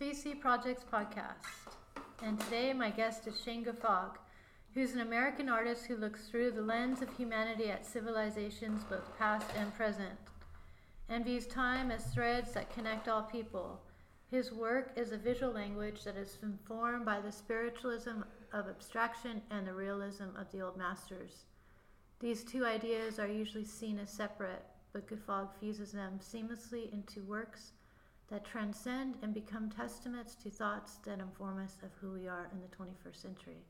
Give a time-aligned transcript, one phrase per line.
[0.00, 1.74] 3C Projects podcast.
[2.22, 4.16] And today my guest is Shane Guffogg,
[4.72, 9.46] who's an American artist who looks through the lens of humanity at civilizations both past
[9.58, 10.18] and present,
[11.10, 13.78] and views time as threads that connect all people.
[14.30, 18.22] His work is a visual language that is informed by the spiritualism
[18.54, 21.44] of abstraction and the realism of the old masters.
[22.20, 24.64] These two ideas are usually seen as separate,
[24.94, 27.72] but Guffogg fuses them seamlessly into works
[28.30, 32.60] that transcend and become testaments to thoughts that inform us of who we are in
[32.60, 33.64] the 21st century.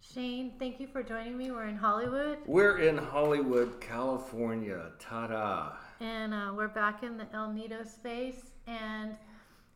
[0.00, 1.50] Shane, thank you for joining me.
[1.50, 2.38] We're in Hollywood.
[2.46, 4.92] We're in Hollywood, California.
[5.00, 5.72] Ta da!
[6.00, 8.52] And uh, we're back in the El Nido space.
[8.68, 9.16] And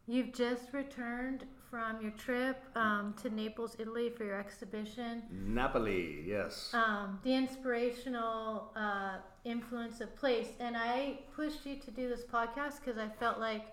[0.06, 5.22] you've just returned from your trip um, to Naples, Italy for your exhibition.
[5.30, 6.70] Napoli, yes.
[6.74, 10.48] Um, the inspirational uh, influence of place.
[10.60, 13.64] And I pushed you to do this podcast because I felt like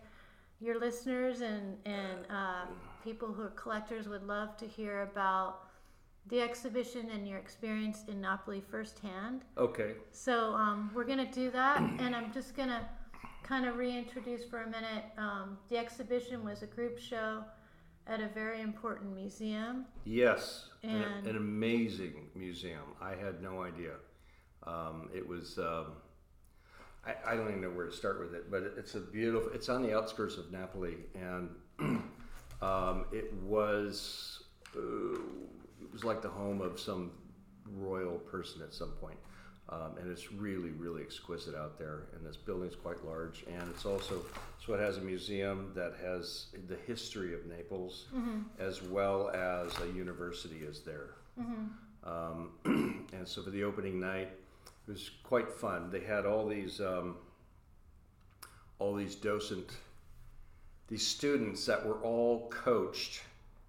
[0.59, 2.65] your listeners and, and uh,
[3.03, 5.63] people who are collectors would love to hear about
[6.29, 9.43] the exhibition and your experience in Napoli firsthand.
[9.57, 9.93] Okay.
[10.11, 12.81] So um, we're going to do that, and I'm just going to
[13.43, 15.05] kind of reintroduce for a minute.
[15.17, 17.43] Um, the exhibition was a group show
[18.07, 19.85] at a very important museum.
[20.03, 22.93] Yes, an, And- an amazing museum.
[23.01, 23.93] I had no idea.
[24.65, 25.57] Um, it was.
[25.57, 25.93] Um,
[27.07, 29.49] I, I don't even know where to start with it, but it- it's a beautiful.
[29.53, 31.49] It's on the outskirts of Napoli, and
[32.61, 34.43] um, it was.
[34.75, 35.19] Uh,
[35.81, 37.11] it was like the home of some
[37.77, 39.17] royal person at some point.
[39.69, 42.03] Um, and it's really, really exquisite out there.
[42.15, 44.21] And this building's quite large, and it's also
[44.65, 48.05] so it has a museum that has the history of Naples,
[48.59, 51.15] as well as a university is there.
[52.03, 52.51] Um,
[53.13, 54.29] and so for the opening night,
[54.87, 55.89] it was quite fun.
[55.91, 57.15] They had all these um,
[58.79, 59.71] all these docent,
[60.87, 63.21] these students that were all coached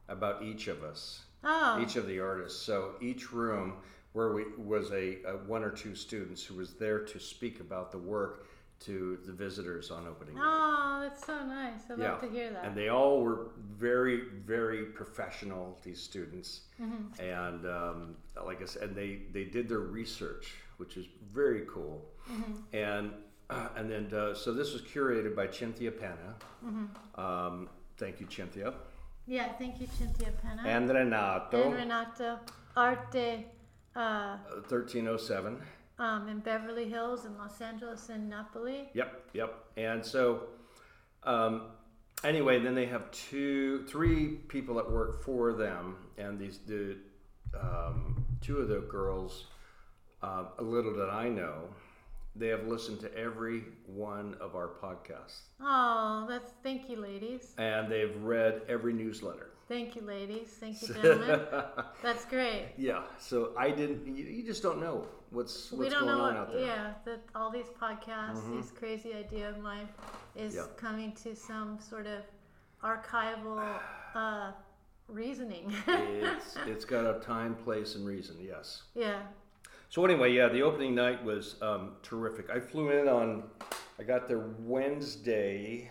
[0.08, 2.60] about each of us Oh, each of the artists.
[2.60, 3.74] So each room
[4.12, 7.92] where we was a, a one or two students who was there to speak about
[7.92, 8.46] the work
[8.80, 10.42] to the visitors on opening night.
[10.44, 11.80] oh, that's so nice.
[11.90, 12.64] I love to hear that.
[12.64, 15.78] And they all were very, very professional.
[15.84, 17.20] These students, Mm-hmm.
[17.20, 22.04] and um, like I said, and they they did their research, which is very cool.
[22.30, 22.76] Mm-hmm.
[22.76, 23.12] And
[23.50, 26.34] uh, and then uh, so this was curated by Cynthia Penna.
[26.64, 27.20] Mm-hmm.
[27.20, 28.74] Um, thank you, Cynthia.
[29.26, 30.62] yeah, thank you, Cynthia Penna.
[30.66, 32.38] And Renato, and Renato
[32.76, 33.46] Arte
[33.96, 34.36] uh,
[34.68, 35.60] 1307.
[35.98, 38.88] um, in Beverly Hills in Los Angeles and Napoli.
[38.94, 39.64] Yep, yep.
[39.76, 40.42] And so,
[41.24, 41.62] um,
[42.22, 46.96] anyway, then they have two, three people that work for them, and these the
[47.58, 49.46] um, two of the girls,
[50.22, 51.68] uh, a little that I know,
[52.36, 57.54] they have listened to every one of our podcasts, Oh, that's thank you, ladies.
[57.58, 59.50] and they've read every newsletter.
[59.68, 60.48] Thank you, ladies.
[60.60, 61.40] Thank you, gentlemen.
[62.02, 62.70] that's great.
[62.78, 63.02] Yeah.
[63.18, 64.06] So I didn't.
[64.06, 66.64] You, you just don't know what's what's going on what, out there.
[66.64, 69.88] yeah, that all these podcasts, this crazy idea of mine
[70.34, 70.66] is Yeah.
[70.78, 72.22] coming to some sort of
[72.82, 73.62] archival
[74.14, 74.52] uh,
[75.08, 75.72] reasoning.
[75.88, 78.36] It's it's got a time, place, and reason.
[78.40, 78.84] Yes.
[78.94, 79.20] yeah.
[79.90, 82.50] So anyway, yeah, the opening night was um, terrific.
[82.50, 83.44] I flew in on,
[83.98, 85.90] I got there Wednesday.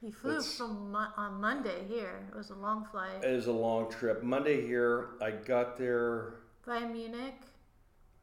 [0.00, 2.26] You flew from Mo- on Monday here.
[2.32, 4.22] It was a long flight It was a long trip.
[4.22, 6.34] Monday here, I got there.
[6.64, 7.34] via Munich.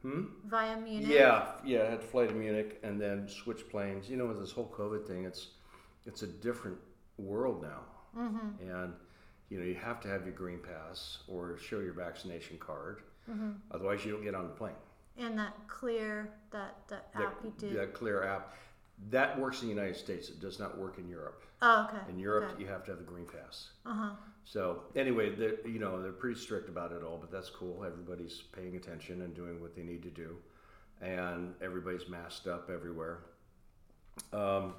[0.02, 0.24] Hmm.
[0.46, 1.08] Via Munich.
[1.08, 1.82] Yeah, yeah.
[1.82, 4.08] I had to fly to Munich and then switch planes.
[4.08, 5.48] You know, with this whole COVID thing, it's
[6.04, 6.78] it's a different
[7.18, 7.80] world now,
[8.16, 8.70] Mm-hmm.
[8.70, 8.92] and
[9.50, 13.02] you know you have to have your green pass or show your vaccination card.
[13.30, 13.50] Mm-hmm.
[13.72, 14.74] Otherwise, you don't get on the plane.
[15.18, 17.70] And that clear that that app you do.
[17.74, 18.54] That Clear app,
[19.10, 20.28] that works in the United States.
[20.28, 21.42] It does not work in Europe.
[21.62, 22.02] Oh, okay.
[22.10, 22.62] In Europe, Okay.
[22.62, 23.70] you have to have the green pass.
[23.86, 24.10] Uh huh.
[24.44, 27.82] So anyway, they're, you know they're pretty strict about it all, but that's cool.
[27.84, 30.36] Everybody's paying attention and doing what they need to do,
[31.00, 33.20] and everybody's masked up everywhere.
[34.32, 34.74] Um,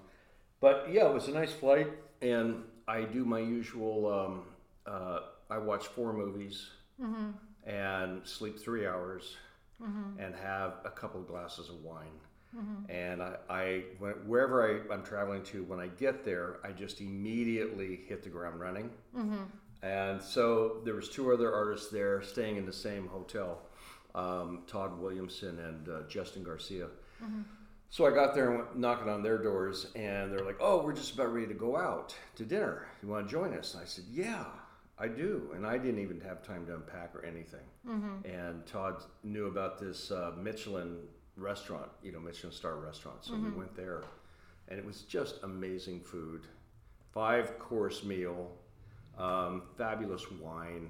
[0.59, 1.87] but yeah, it was a nice flight,
[2.21, 4.07] and I do my usual.
[4.11, 4.41] Um,
[4.85, 5.19] uh,
[5.49, 6.67] I watch four movies
[7.01, 7.69] Mm-hmm.
[7.69, 9.35] and sleep three hours,
[10.19, 12.19] and have a couple of glasses of wine.
[12.55, 12.91] Mm-hmm.
[12.91, 13.83] And I, I
[14.25, 18.59] wherever I, I'm traveling to, when I get there, I just immediately hit the ground
[18.59, 18.89] running.
[19.15, 19.43] Mm-hmm.
[19.83, 23.59] And so there was two other artists there staying in the same hotel,
[24.15, 26.87] um, Todd Williamson and uh, Justin Garcia.
[27.89, 30.93] So I got there and went knocking on their doors, and they're like, "Oh, we're
[30.93, 32.87] just about ready to go out to dinner.
[33.01, 34.45] You want to join us?" And I said, "Yeah,
[34.99, 37.67] I do." And I didn't even have time to unpack or anything.
[38.25, 40.97] And Todd knew about this uh, Michelin
[41.35, 43.23] restaurant, you know, Michelin star restaurant.
[43.25, 44.03] So we went there,
[44.69, 46.47] and it was just amazing food,
[47.13, 48.51] five course meal
[49.17, 50.89] um, fabulous wine,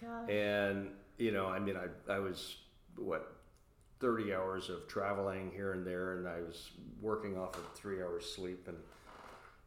[0.00, 0.28] Gosh.
[0.30, 0.88] and
[1.18, 2.56] you know, I mean, I I was
[2.96, 3.34] what.
[4.00, 6.70] 30 hours of traveling here and there, and I was
[7.00, 8.76] working off of three hours sleep, and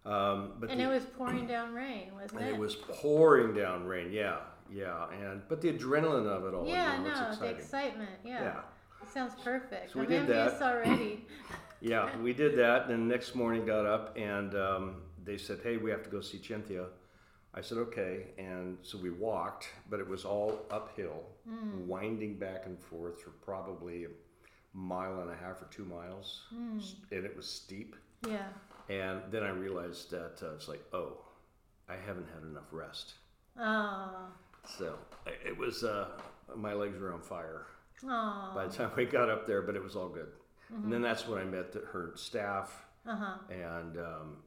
[0.06, 2.53] um, but and the- it was pouring down rain, wasn't and it?
[2.53, 4.12] it was pouring down rain.
[4.12, 4.38] Yeah,
[4.71, 6.68] yeah, and but the adrenaline of it all.
[6.68, 8.09] yeah, you know, no, the excitement.
[8.24, 8.42] Yeah.
[8.44, 8.59] Yeah.
[9.03, 9.94] It sounds perfect.
[9.94, 10.62] So we I'm did that.
[10.62, 11.25] already.
[11.83, 12.89] Yeah, we did that.
[12.92, 16.21] And the next morning, got up and um, they said, "Hey, we have to go
[16.21, 16.86] see Cynthia."
[17.56, 21.88] I said, "Okay." And so we walked, but it was all uphill, Hmm.
[21.88, 24.09] winding back and forth for probably a
[24.75, 26.44] mile and a half or two miles.
[26.77, 27.95] S- and it was steep.
[28.27, 28.50] yeah.
[28.89, 31.18] And then I realized that uh, it's like, oh,
[31.89, 33.13] I haven't had enough rest.
[33.60, 34.28] Oh.
[34.78, 34.95] So
[35.45, 36.07] it was, uh,
[36.56, 37.66] my legs were on fire
[38.04, 38.51] Oh.
[38.56, 40.28] by the time we got up there, but it was all good.
[40.69, 43.33] And then that's when I met the, her staff, Uh huh.
[43.50, 44.38] and um,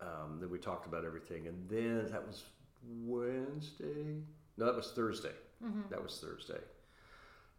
[0.00, 1.46] um, then we talked about everything.
[1.48, 2.44] And then that was
[3.04, 4.16] Wednesday.
[4.56, 5.32] No, that was Thursday.
[5.90, 6.60] That was Thursday.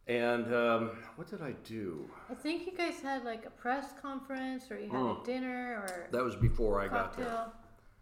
[0.07, 2.09] And um, what did I do?
[2.29, 5.21] I think you guys had like a press conference, or you had Mm.
[5.21, 7.25] a dinner, or That was before I got there.
[7.25, 7.53] cocktail.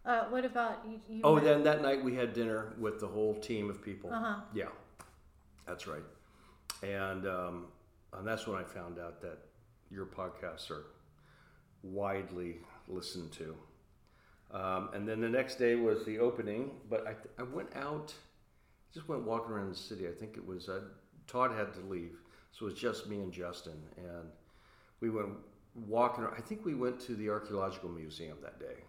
[0.04, 1.00] Uh, what about you?
[1.08, 4.12] you Oh, then that night we had dinner with the whole team of people.
[4.12, 4.36] Uh-huh.
[4.54, 4.68] Yeah,
[5.66, 6.04] that's right.
[6.84, 7.66] And um,
[8.12, 9.38] and that's when I found out that
[9.90, 10.84] your podcasts are
[11.82, 13.56] widely listened to.
[14.52, 18.14] Um, and then the next day was the opening, but I, I went out,
[18.94, 20.06] just went walking around the city.
[20.06, 20.82] I think it was uh,
[21.26, 22.18] Todd had to leave,
[22.52, 24.28] so it was just me and Justin, and
[25.00, 25.30] we went
[25.74, 26.26] walking.
[26.36, 28.82] I think we went to the archaeological museum that day.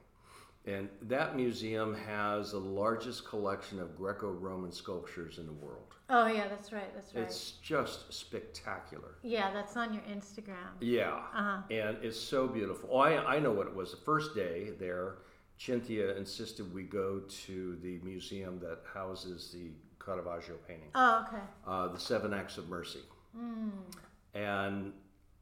[0.65, 5.95] And that museum has the largest collection of Greco Roman sculptures in the world.
[6.09, 6.93] Oh yeah, that's right.
[6.93, 7.23] That's right.
[7.23, 9.15] It's just spectacular.
[9.23, 10.71] yeah, that's on your Instagram.
[10.81, 11.21] Yeah.
[11.33, 11.61] Uh-huh.
[11.71, 12.89] And it's so beautiful.
[12.91, 13.91] Oh, I, I know what it was.
[13.91, 15.19] The first day there,
[15.57, 19.71] Cynthia insisted we go to the museum that houses the
[20.07, 21.43] Caravaggio painting, Oh okay.
[21.67, 23.01] uh, the Seven Acts of Mercy.
[23.37, 23.71] Mm.
[24.33, 24.93] And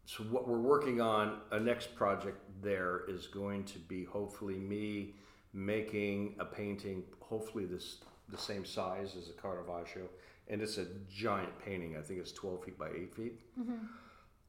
[0.06, 5.14] so what we're working on, a next project there is going to be hopefully me
[5.54, 7.98] making a painting, hopefully this
[8.30, 10.10] the same size as a Caravaggio,
[10.48, 11.96] and it's a giant painting.
[11.96, 13.40] I think it's 12 feet by 8 feet.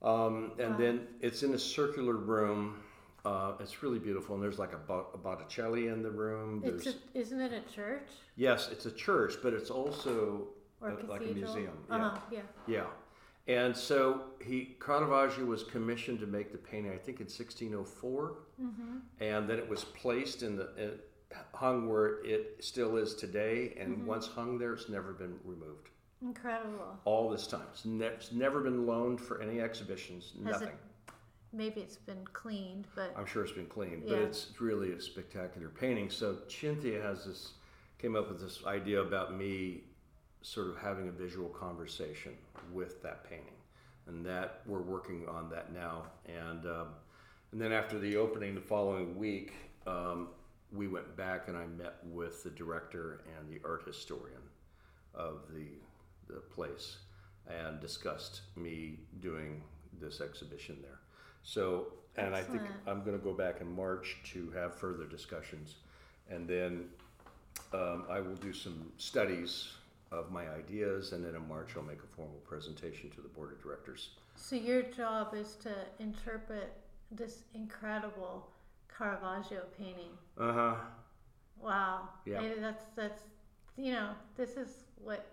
[0.02, 2.76] Um, and then it's in a circular room.
[3.26, 6.62] Uh, it's really beautiful, and there's like a, a Botticelli in the room.
[6.64, 10.46] It's a, isn't it a church yes, it's a church, but it's also
[10.80, 11.76] uh, like a museum.
[11.90, 11.96] Yeah.
[11.96, 12.18] Uh huh.
[12.30, 12.40] Yeah.
[12.68, 12.84] Yeah.
[13.48, 18.96] And so he Caravaggio was commissioned to make the painting, I think in 1604, Mm-hmm.
[19.20, 21.10] and then it was placed in the it
[21.52, 23.74] hung where it still is today.
[23.80, 24.06] And Mm-hmm.
[24.06, 25.88] once hung there, it's never been removed.
[26.22, 26.96] Incredible.
[27.04, 30.32] All this time, it's, ne- it's never been loaned for any exhibitions.
[30.44, 30.76] Has Nothing.
[31.52, 35.68] Maybe it's been cleaned, but I'm sure it's been cleaned, but it's really a spectacular
[35.68, 36.10] painting.
[36.10, 37.52] So Cynthia has this
[37.98, 39.80] came up with this idea about me
[40.42, 42.32] sort of having a visual conversation
[42.72, 43.54] with that painting,
[44.06, 46.04] and that we're working on that now.
[46.26, 46.88] And um,
[47.52, 49.54] and then after the opening the following week,
[49.86, 50.28] um,
[50.72, 54.42] we went back and I met with the director and the art historian
[55.14, 55.68] of the
[56.28, 56.98] the place
[57.48, 59.62] and discussed me doing
[60.00, 60.98] this exhibition there.
[61.46, 62.88] So, and I think Excellent.
[62.88, 65.76] I'm going to go back in March to have further discussions,
[66.28, 66.86] and then
[67.72, 69.68] um, I will do some studies
[70.10, 73.52] of my ideas, and then in March I'll make a formal presentation to the board
[73.52, 74.10] of directors.
[74.34, 76.72] so your job is to interpret
[77.12, 78.48] this incredible
[78.88, 80.14] Caravaggio painting.
[80.36, 80.74] Uh huh.
[81.62, 82.08] Wow.
[82.24, 82.42] Yeah.
[82.60, 83.22] That's that's
[83.76, 85.26] you know this is what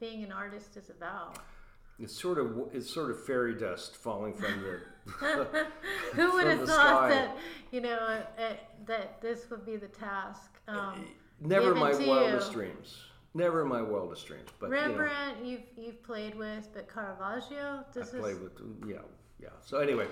[0.00, 1.38] being an artist is about.
[1.98, 4.80] It's sort of it's sort of fairy dust falling from the.
[6.14, 7.08] Who would have thought sky.
[7.10, 7.36] that
[7.70, 7.96] you know
[8.38, 8.54] uh,
[8.86, 10.50] that this would be the task?
[10.66, 11.06] Um,
[11.40, 12.56] Never given my wildest you.
[12.58, 12.98] dreams.
[13.34, 14.48] Never in my wildest dreams.
[14.60, 18.52] But you know, Rembrandt, you've you've played with, but Caravaggio, I this play is with
[18.88, 18.96] yeah
[19.40, 19.48] yeah.
[19.64, 20.06] So anyway,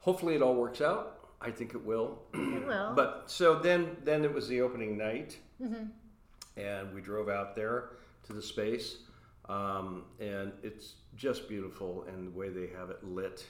[0.00, 1.28] hopefully it all works out.
[1.40, 2.18] I think it will.
[2.34, 2.92] it will.
[2.94, 5.84] But so then then it was the opening night, Mm-hmm.
[6.60, 7.90] and we drove out there
[8.26, 8.98] to the space,
[9.48, 13.46] um, and it's just beautiful and the way they have it lit.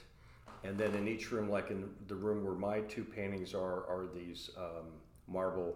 [0.63, 4.07] And then in each room, like in the room where my two paintings are, are
[4.13, 4.87] these um,
[5.27, 5.75] marble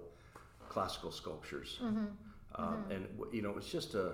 [0.70, 1.80] classical sculptures.
[1.82, 2.06] Mm-hmm.
[2.56, 4.14] Um, And you know, it's just a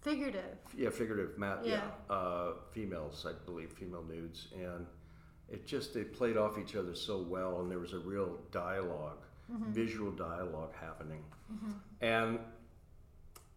[0.00, 0.56] figurative.
[0.76, 2.14] yeah figurative mat yeah, Yeah.
[2.14, 4.86] Uh, females I believe female nudes and
[5.48, 9.16] it just they played off each other so well and there was a real dialog
[9.70, 11.24] visual dialogue happening
[12.00, 12.38] and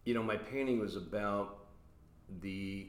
[0.04, 1.61] you know my painting was about
[2.40, 2.86] the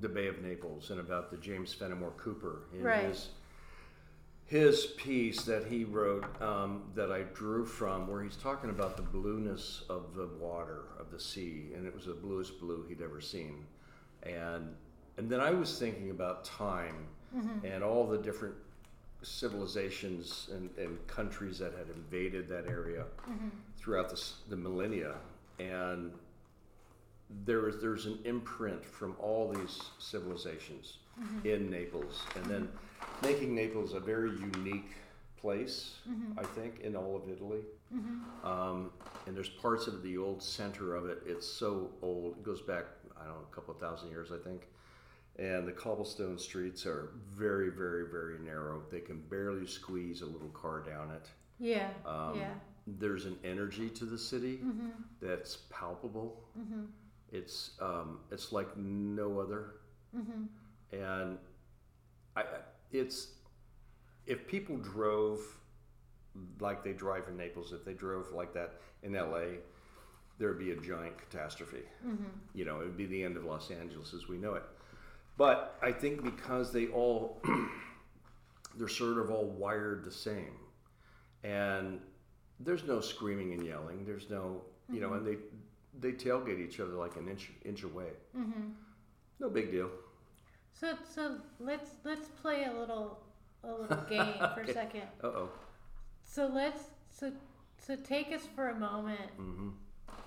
[0.00, 3.04] the Bay of Naples and about the James Fenimore Cooper in Right.
[3.06, 3.28] his
[4.44, 9.02] his piece that he wrote um, that I drew from, where he's talking about the
[9.02, 13.20] blueness of the water of the sea, and it was the bluest blue he'd ever
[13.20, 13.66] seen,
[14.22, 14.74] and
[15.18, 17.06] and then I was thinking about time
[17.62, 18.54] and all the different
[19.22, 23.04] civilizations and, and countries that had invaded that area
[23.76, 25.14] throughout the, the millennia,
[25.58, 26.12] and
[27.44, 31.46] there is there's an imprint from all these civilizations mm-hmm.
[31.46, 33.26] in Naples, and then mm-hmm.
[33.26, 34.92] making Naples a very unique
[35.40, 36.38] place, mm-hmm.
[36.38, 37.60] I think, in all of Italy.
[38.44, 38.90] Um,
[39.26, 41.22] and there's parts of the old center of it.
[41.26, 42.36] It's so old.
[42.38, 42.84] It goes back,
[43.16, 44.68] I don't know, a couple of thousand years, I think.
[45.38, 48.82] And the cobblestone streets are very, very, very narrow.
[48.90, 51.28] They can barely squeeze a little car down it.
[51.60, 51.90] Yeah.
[52.04, 52.50] Um, yeah.
[52.86, 54.60] There's an energy to the city
[55.22, 56.40] that's palpable.
[57.32, 59.74] It's um, it's like no other,
[60.16, 60.44] mm-hmm.
[60.96, 61.38] and
[62.36, 62.44] I
[62.92, 63.28] it's
[64.26, 65.40] if people drove
[66.60, 69.58] like they drive in Naples, if they drove like that in LA,
[70.38, 71.82] there would be a giant catastrophe.
[72.06, 72.24] Mm-hmm.
[72.54, 74.62] You know, it would be the end of Los Angeles as we know it.
[75.36, 77.42] But I think because they all
[78.76, 80.56] they're sort of all wired the same,
[81.44, 82.00] and
[82.60, 84.04] there's no screaming and yelling.
[84.04, 85.26] There's no, you know, mm-hmm.
[85.26, 85.36] and they
[86.00, 88.10] they tailgate each other like an inch inch away.
[89.40, 89.90] No big deal.
[90.72, 93.18] So so let's let's play a little
[93.64, 95.08] a little game for a second.
[95.22, 95.48] Uh oh.
[96.24, 97.32] So let's so
[97.78, 99.70] so take us for a moment hmm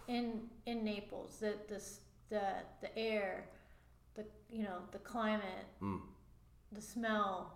[0.07, 1.37] in in Naples.
[1.39, 2.41] The the s- the
[2.81, 3.45] the air,
[4.15, 5.99] the you know the climate, Mm.
[6.71, 7.53] the smell.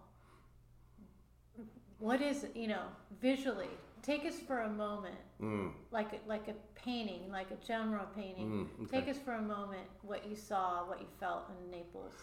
[2.00, 2.46] What is?
[2.56, 2.84] You know
[3.22, 3.70] visually.
[4.06, 5.72] Take us for a moment, Mm.
[5.92, 8.70] like a, like a painting, like a general painting.
[8.78, 9.00] Mm, okay.
[9.02, 12.14] Take us for a moment what you saw, what you felt in Naples.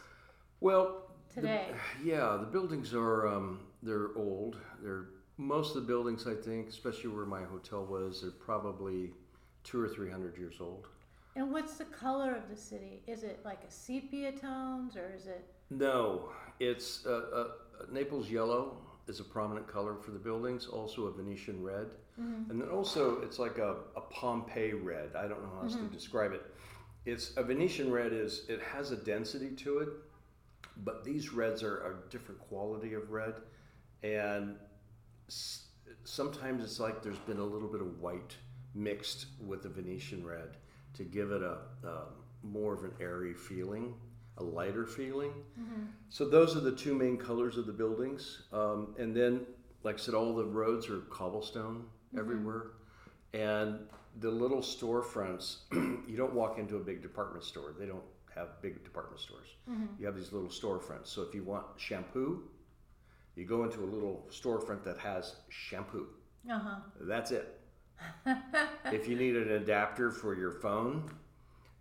[0.60, 1.66] Well, the- Today.
[2.04, 4.58] yeah, the buildings are um, they're old.
[4.80, 5.06] They're
[5.38, 9.12] most of the buildings, I think, especially where my hotel was, they're probably
[9.64, 10.86] two or three hundred years old.
[11.34, 13.02] And what's the color of the city?
[13.08, 15.44] Is it like a sepia tones or is it?
[15.70, 16.28] No,
[16.60, 18.76] it's uh, uh, Naples yellow
[19.08, 20.66] is a prominent color for the buildings.
[20.66, 21.86] Also a Venetian red,
[22.20, 22.50] mm-hmm.
[22.50, 25.10] and then also it's like a, a Pompeii red.
[25.16, 25.94] I don't know how else to mm-hmm.
[25.94, 26.42] describe it.
[27.04, 29.88] It's a Venetian red is it has a density to it,
[30.84, 33.34] but these reds are a different quality of red,
[34.02, 34.56] and
[35.28, 35.66] s-
[36.04, 38.36] sometimes it's like there's been a little bit of white
[38.74, 40.56] mixed with the Venetian red
[40.94, 42.04] to give it a, a
[42.42, 43.94] more of an airy feeling,
[44.38, 45.32] a lighter feeling.
[46.08, 49.46] So those are the two main colors of the buildings, um, and then,
[49.82, 51.84] like I said, all the roads are cobblestone
[52.18, 52.72] everywhere,
[53.34, 53.78] and
[54.20, 55.58] the little storefronts.
[55.72, 59.48] you don't walk into a big department store; they don't have big department stores.
[59.98, 61.06] You have these little storefronts.
[61.08, 62.42] So if you want shampoo,
[63.36, 66.08] you go into a little storefront that has shampoo.
[66.50, 66.76] Uh huh.
[67.00, 67.60] That's it.
[68.86, 71.08] if you need an adapter for your phone,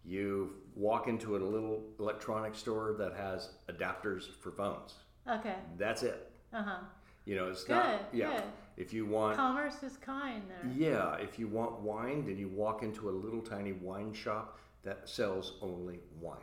[0.06, 4.96] you walk into a little electronic store that has adapters for phones.
[5.30, 5.56] Okay.
[5.78, 6.32] That's it.
[6.54, 6.78] Uh huh.
[7.26, 7.76] You know, it's Good.
[7.76, 8.02] not.
[8.12, 8.32] Yeah.
[8.34, 8.44] Good.
[8.78, 9.38] If you want.
[9.38, 10.72] Commerce is kind there.
[10.76, 15.08] Yeah, if you want wine, then you walk into a little tiny wine shop that
[15.08, 16.38] sells only wine.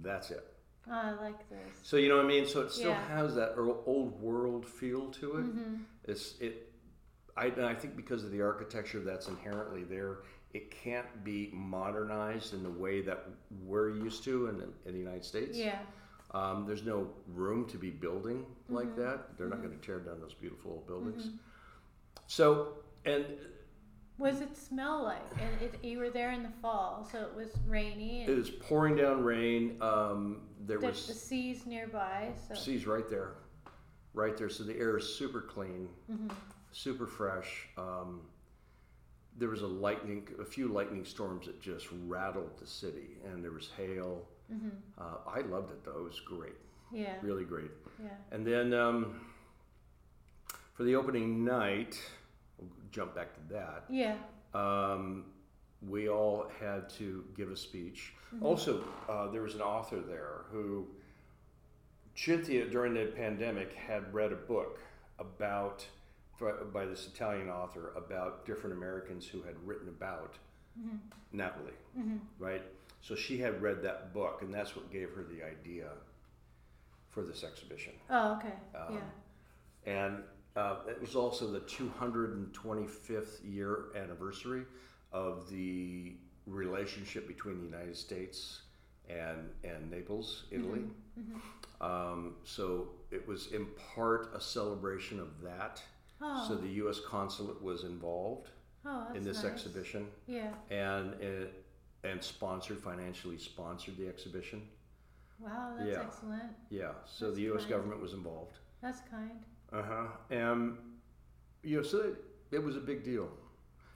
[0.00, 0.46] That's it.
[0.88, 1.58] Oh, I like this.
[1.82, 2.46] So you know what I mean.
[2.46, 3.06] So it still Yeah.
[3.08, 5.44] has that old world feel to it.
[5.44, 5.74] Mm-hmm.
[6.04, 6.72] It's it.
[7.36, 10.18] I, I think because of the architecture that's inherently there,
[10.52, 13.26] it can't be modernized in the way that
[13.64, 15.56] we're used to in, in the United States.
[15.56, 15.78] Yeah.
[16.32, 19.00] Um, there's no room to be building like Mm-hmm.
[19.02, 19.36] that.
[19.38, 21.28] They're not going to tear down those beautiful old buildings.
[22.26, 23.24] So, and
[24.16, 25.20] What does it smell like?
[25.40, 28.96] And it, you were there in the fall, so it was rainy, it was pouring
[28.96, 29.76] down rain.
[29.80, 32.30] Um, there the, was the sea's nearby.
[32.48, 33.32] So seas right there,
[34.14, 34.48] right there.
[34.48, 36.28] So the air is super clean, Mm-hmm.
[36.72, 37.68] super fresh.
[37.76, 38.20] Um,
[39.38, 43.52] there was a lightning, a few lightning storms that just rattled the city, and there
[43.52, 44.22] was hail.
[44.52, 44.68] Mm-hmm.
[44.98, 46.52] Uh, I loved it though; it was great,
[46.92, 47.70] yeah, really great.
[48.02, 48.10] yeah.
[48.30, 49.20] And then um,
[50.74, 52.00] for the opening night,
[52.58, 53.84] we'll jump back to that.
[53.88, 54.16] Yeah.
[54.54, 55.24] Um,
[55.88, 58.12] we all had to give a speech.
[58.40, 60.86] Also, uh, there was an author there who,
[62.14, 64.78] Cynthia, during the pandemic, had read a book
[65.18, 65.84] about
[66.72, 70.34] by this Italian author about different Americans who had written about
[71.32, 71.72] Napoli,
[72.38, 72.62] right?
[73.00, 75.88] So she had read that book, and that's what gave her the idea
[77.10, 77.92] for this exhibition.
[78.08, 78.54] Oh, okay.
[78.74, 79.92] Um, yeah.
[79.92, 80.22] And
[80.56, 84.62] uh, it was also the 225th year anniversary
[85.12, 86.12] of the
[86.46, 88.62] relationship between the United States
[89.08, 90.84] and and Naples, Italy.
[91.18, 91.84] Mm-hmm.
[91.84, 95.82] Um, so it was in part a celebration of that.
[96.22, 97.00] Oh, So the U.S.
[97.00, 98.50] consulate was involved
[98.86, 99.52] oh, in this nice.
[99.52, 100.52] exhibition, Yeah.
[100.70, 101.64] and it,
[102.04, 104.62] and sponsored financially sponsored the exhibition.
[105.40, 106.00] Wow, that's Yeah.
[106.02, 106.52] excellent.
[106.70, 106.92] Yeah.
[107.06, 107.62] So That's the U.S.
[107.62, 107.70] kind.
[107.70, 108.58] government was involved.
[108.80, 109.44] That's kind.
[109.72, 110.06] Uh huh.
[110.30, 110.76] And
[111.62, 112.14] you know, so it,
[112.50, 113.28] it was a big deal.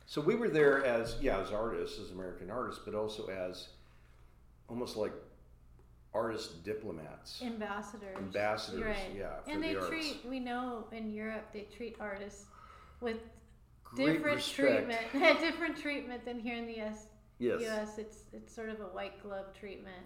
[0.07, 3.69] So we were there as yeah, as artists, as American artists, but also as
[4.69, 5.13] almost like
[6.21, 8.17] artist diplomats, Ambassadors.
[8.17, 8.85] ambassadors.
[8.85, 9.15] Right.
[9.17, 9.89] Yeah, for and the they arts.
[9.89, 12.45] treat we know in Europe they treat artists
[13.01, 13.19] with
[13.85, 14.89] Great different respect.
[15.13, 17.07] treatment different treatment than here in the US
[17.39, 20.03] Yes, US it's it's sort of a white glove treatment.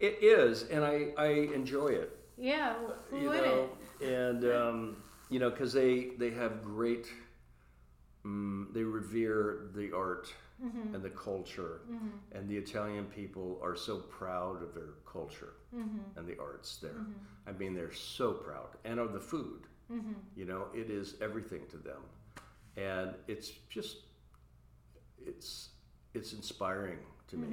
[0.00, 1.28] it is, and I I
[1.60, 2.10] enjoy it.
[2.38, 3.46] Yeah, well, who you wouldn't?
[3.46, 3.68] know,
[4.00, 4.96] and um,
[5.28, 7.06] you know, because they they have great.
[8.24, 10.32] Um, they revere the art
[10.64, 10.94] Mm-hmm.
[10.94, 11.80] and the culture,
[12.32, 16.18] and the Italian people are so proud of their culture Mm-hmm.
[16.18, 17.06] and the arts there.
[17.46, 19.62] I mean, they're so proud, and of the food.
[19.90, 20.12] Mm-hmm.
[20.36, 22.02] You know, it is everything to them,
[22.76, 23.98] and it's just
[25.24, 25.70] it's
[26.14, 26.98] it's inspiring
[27.28, 27.46] to me.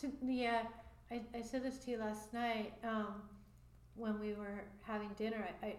[0.00, 0.62] To, yeah,
[1.10, 3.22] I, I said this to you last night um,
[3.96, 5.46] when we were having dinner.
[5.62, 5.74] I, I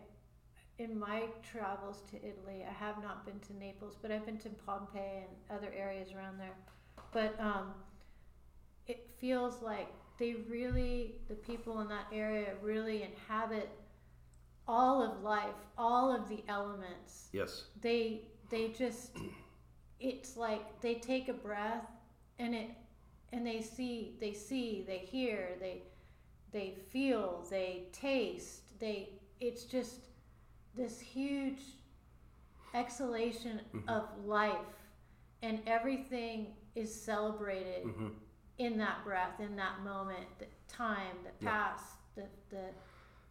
[0.80, 4.50] in my travels to Italy, I have not been to Naples, but I've been to
[4.66, 6.56] Pompeii and other areas around there.
[7.12, 7.74] But um,
[8.88, 9.88] it feels like
[10.20, 13.70] they really, the people in that area really inhabit
[14.68, 19.12] all of life, all of the elements Yes, they they just
[20.00, 21.86] it's like they take a breath
[22.40, 22.70] and it
[23.34, 25.82] and they see they see they hear they
[26.52, 30.07] they feel they taste they it's just
[30.78, 31.60] this huge
[32.74, 33.88] exhalation Mhm.
[33.90, 34.76] of life
[35.42, 38.10] and everything is celebrated hmm
[38.60, 41.52] in that breath in that moment the time the Yeah.
[41.52, 42.74] past the the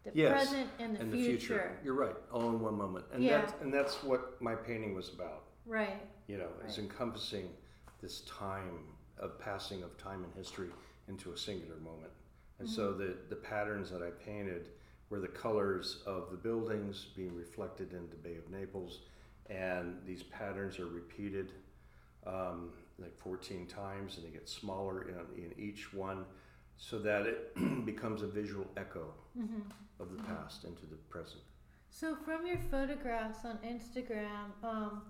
[0.03, 1.37] the Yes, present and the and the future.
[1.47, 1.79] future.
[1.83, 3.41] You're right, all in one moment, and Yeah.
[3.41, 5.43] that's and that's what my painting was about.
[5.65, 6.85] right You know, is Right.
[6.85, 7.55] encompassing
[8.01, 10.71] this time of passing of time and history
[11.07, 12.13] into a singular moment.
[12.59, 12.99] And so Mm-hmm.
[12.99, 14.69] the the patterns that I painted
[15.09, 18.99] were the colors of the buildings being reflected in the Bay of Naples,
[19.49, 21.53] and these patterns are repeated
[22.25, 26.25] um, like 14 times, and they get smaller in, in each one,
[26.77, 29.61] so that it becomes a visual echo hmm
[29.99, 31.41] of the past into the present.
[31.89, 35.01] So from your photographs on Instagram, um,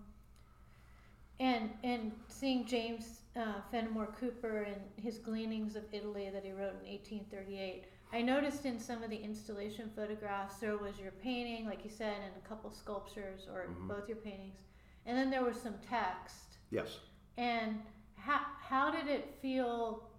[1.40, 6.76] and and seeing James uh, Fenimore Cooper and his gleanings of Italy that he wrote
[6.82, 11.84] in 1838, I noticed in some of the installation photographs there was your painting, like
[11.84, 13.88] you said, and a couple sculptures or Mhm.
[13.88, 14.60] both your paintings,
[15.06, 16.58] and then there was some text.
[16.70, 17.00] Yes.
[17.38, 17.84] And
[18.16, 20.10] how how did it feel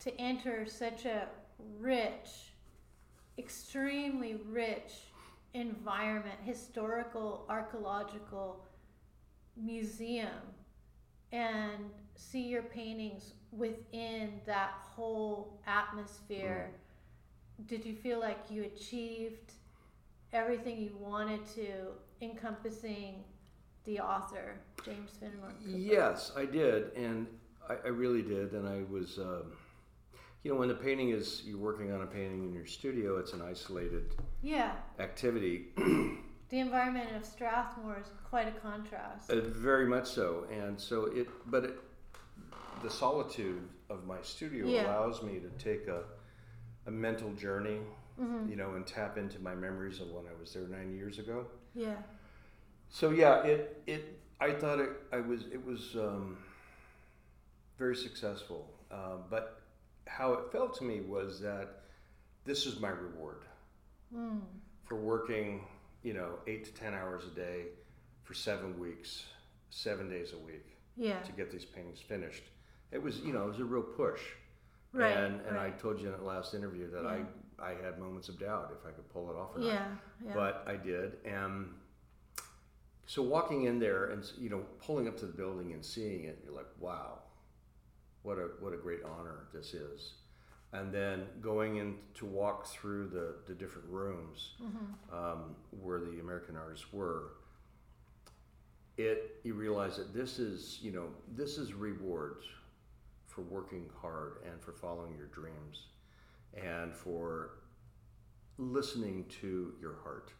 [0.00, 2.52] to enter such a rich,
[3.38, 5.12] extremely rich
[5.54, 8.64] environment, historical, archaeological
[9.56, 10.54] museum,
[11.32, 16.72] and see your paintings within that whole atmosphere?
[17.66, 19.52] Did you feel like you achieved
[20.32, 23.22] everything you wanted to, encompassing
[23.84, 25.52] the author, James Fenimore?
[25.64, 25.76] Cooper?
[25.78, 27.26] Yes, I did, and
[27.68, 28.52] I, I really did.
[28.52, 29.52] And I was, um,
[30.42, 33.32] you know, when the painting is you're working on a painting in your studio, it's
[33.32, 34.72] an isolated Yeah.
[34.98, 35.66] activity,
[36.50, 39.30] The environment of Strathmore is quite a contrast.
[39.30, 40.46] uh, very much so.
[40.52, 41.78] And so it, but it,
[42.82, 44.84] the solitude of my studio Yeah.
[44.86, 46.02] allows me to take a,
[46.86, 47.78] a mental journey,
[48.18, 51.18] hmm you know, and tap into my memories of when I was there nine years
[51.18, 51.46] ago.
[51.74, 51.96] Yeah.
[52.88, 56.36] So yeah, it it I thought it I was it was um,
[57.78, 59.60] very successful, uh, but
[60.06, 61.80] how it felt to me was that
[62.44, 63.38] this is my reward
[64.14, 64.42] Mm.
[64.84, 65.64] for working,
[66.04, 67.64] you know, eight to ten hours a day
[68.22, 69.24] for seven weeks,
[69.70, 70.66] seven days a week
[70.96, 71.20] Yeah.
[71.22, 72.44] to get these paintings finished.
[72.92, 74.20] It was you know it was a real push,
[74.94, 75.16] Right.
[75.16, 77.24] and and I told you in that last interview that Yeah.
[77.60, 79.86] I I had moments of doubt if I could pull it off or not yeah.
[80.24, 80.34] Yeah.
[80.34, 81.18] but I did.
[81.24, 81.68] And
[83.06, 86.38] so walking in there and you know pulling up to the building and seeing it,
[86.44, 87.18] you're like, wow,
[88.22, 90.14] what a what a great honor this is.
[90.72, 95.12] And then going in to walk through the, the different rooms Mhm.
[95.16, 97.34] um, where the American artists were,
[98.96, 102.38] it you realize that this is you know this is reward
[103.34, 105.86] for working hard and for following your dreams
[106.54, 107.50] and for
[108.58, 110.32] listening to your heart.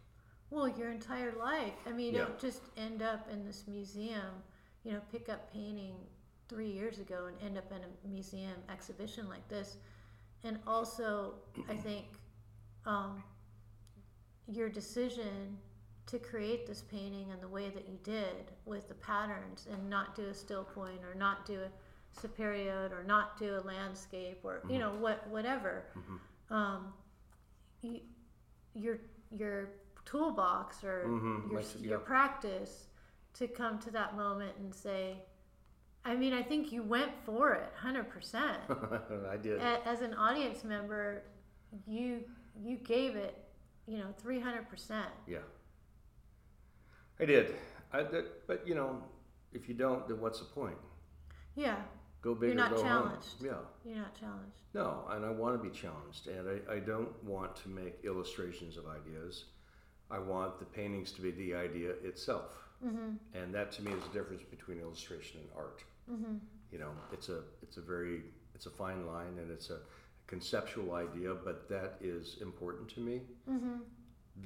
[0.51, 1.75] Well, your entire life.
[1.87, 2.27] I mean, you Yeah.
[2.27, 4.43] don't just end up in this museum,
[4.85, 5.97] you know, pick up painting
[6.49, 9.79] three years ago and end up in a museum exhibition like this.
[10.47, 11.37] and also
[11.71, 12.05] I think
[12.85, 13.25] um,
[14.47, 15.57] your decision
[16.05, 20.15] to create this painting and the way that you did with the patterns and not
[20.15, 21.71] do a still point or not do a
[22.20, 25.85] superior or not do a landscape or you know what whatever
[26.50, 26.92] um,
[27.83, 28.00] you,
[28.74, 28.98] your
[29.37, 29.70] your
[30.05, 32.05] toolbox or Mhm, your, like, your yeah.
[32.05, 32.87] practice
[33.35, 35.16] to come to that moment and say
[36.05, 38.35] I mean I think you went for it 100%
[39.31, 39.61] I did.
[39.61, 41.22] A- as an audience member,
[41.87, 42.24] you
[42.62, 43.35] you gave it,
[43.87, 45.09] you know, three hundred percent.
[45.27, 45.38] Yeah.
[47.20, 47.55] I did.
[47.92, 48.05] I,
[48.46, 49.03] but you know,
[49.53, 50.77] if you don't, then what's the point?
[51.57, 51.77] Yeah,
[52.25, 53.27] Go big You're or not go challenged.
[53.39, 53.47] home.
[53.51, 53.53] Yeah.
[53.85, 54.61] you're not challenged.
[54.73, 58.79] No, and I want to be challenged, and I, I don't want to make illustrations
[58.79, 59.45] of ideas.
[60.11, 62.53] I want the paintings to be the idea itself,
[62.85, 63.13] Mm-hmm.
[63.39, 65.85] and that to me is the difference between illustration and art.
[66.13, 66.35] Mm-hmm.
[66.73, 68.23] You know, it's a it's a very
[68.55, 69.79] it's a fine line, and it's a
[70.27, 73.21] conceptual idea, but that is important to me.
[73.51, 73.77] Mm-hmm.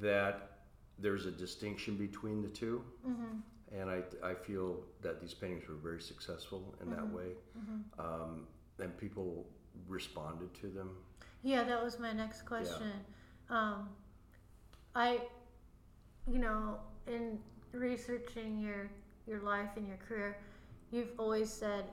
[0.02, 0.50] That
[0.98, 3.38] there's a distinction between the two, Mm-hmm.
[3.72, 7.12] And I I feel that these paintings were very successful in that Mhm.
[7.12, 8.00] way, Mm-hmm.
[8.00, 8.46] um,
[8.78, 9.46] and people
[9.88, 10.96] responded to them.
[11.42, 12.92] Yeah, that was my next question.
[13.48, 13.88] Um,
[14.94, 15.26] I,
[16.26, 17.38] you know, in
[17.72, 18.90] researching your
[19.26, 20.38] your life and your career,
[20.90, 21.84] you've always said,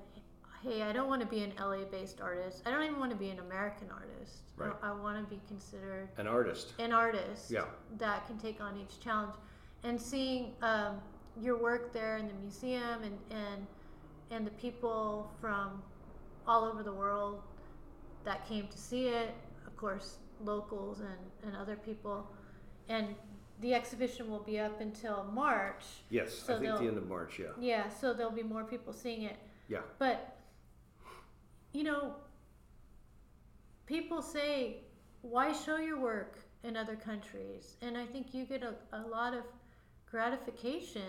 [0.63, 2.63] "Hey, I don't want to be an LA-based artist.
[2.65, 4.43] I don't even want to be an American artist.
[4.57, 4.71] Right.
[4.81, 6.73] I, I want to be considered An artist.
[6.79, 7.65] an artist Yeah.
[7.97, 9.35] that can take on each challenge."
[9.83, 10.99] And seeing um,
[11.41, 13.67] your work there in the museum and and
[14.31, 15.81] and the people from
[16.47, 17.41] all over the world
[18.23, 19.33] that came to see it,
[19.67, 22.27] of course, locals and, and other people.
[22.89, 23.15] And
[23.61, 25.83] the exhibition will be up until March.
[26.09, 27.39] Yes, So I think the end of March.
[27.39, 29.37] Yeah, Yeah, so there'll be more people seeing it.
[29.69, 30.37] yeah, But,
[31.71, 32.15] you know,
[33.85, 34.77] people say,
[35.21, 37.77] why show your work in other countries?
[37.81, 39.43] And I think you get a, a lot of
[40.15, 41.01] gratification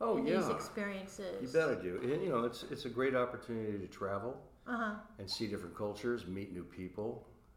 [0.00, 1.34] Oh in yeah, these experiences.
[1.42, 1.98] you bet I do.
[2.02, 4.32] And, you know, it's it's a great opportunity to travel
[4.66, 4.94] Uh huh.
[5.18, 7.10] and see different cultures, meet new people,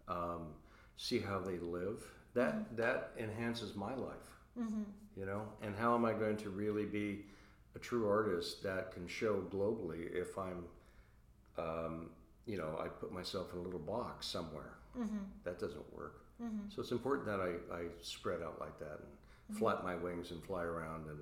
[0.07, 0.41] um,
[0.97, 1.97] see how they live.
[2.33, 4.29] That that enhances my life.
[4.59, 4.83] Mm-hmm.
[5.19, 7.07] You know, and how am I going to really be
[7.75, 10.59] a true artist that can show globally if I'm,
[11.65, 11.95] um,
[12.51, 14.73] you know, I put myself in a little box somewhere.
[14.97, 15.23] Mm-hmm.
[15.45, 16.15] That doesn't work.
[16.43, 16.69] Mm-hmm.
[16.73, 19.13] So it's important that I, I spread out like that and
[19.51, 21.19] flap my wings and fly around and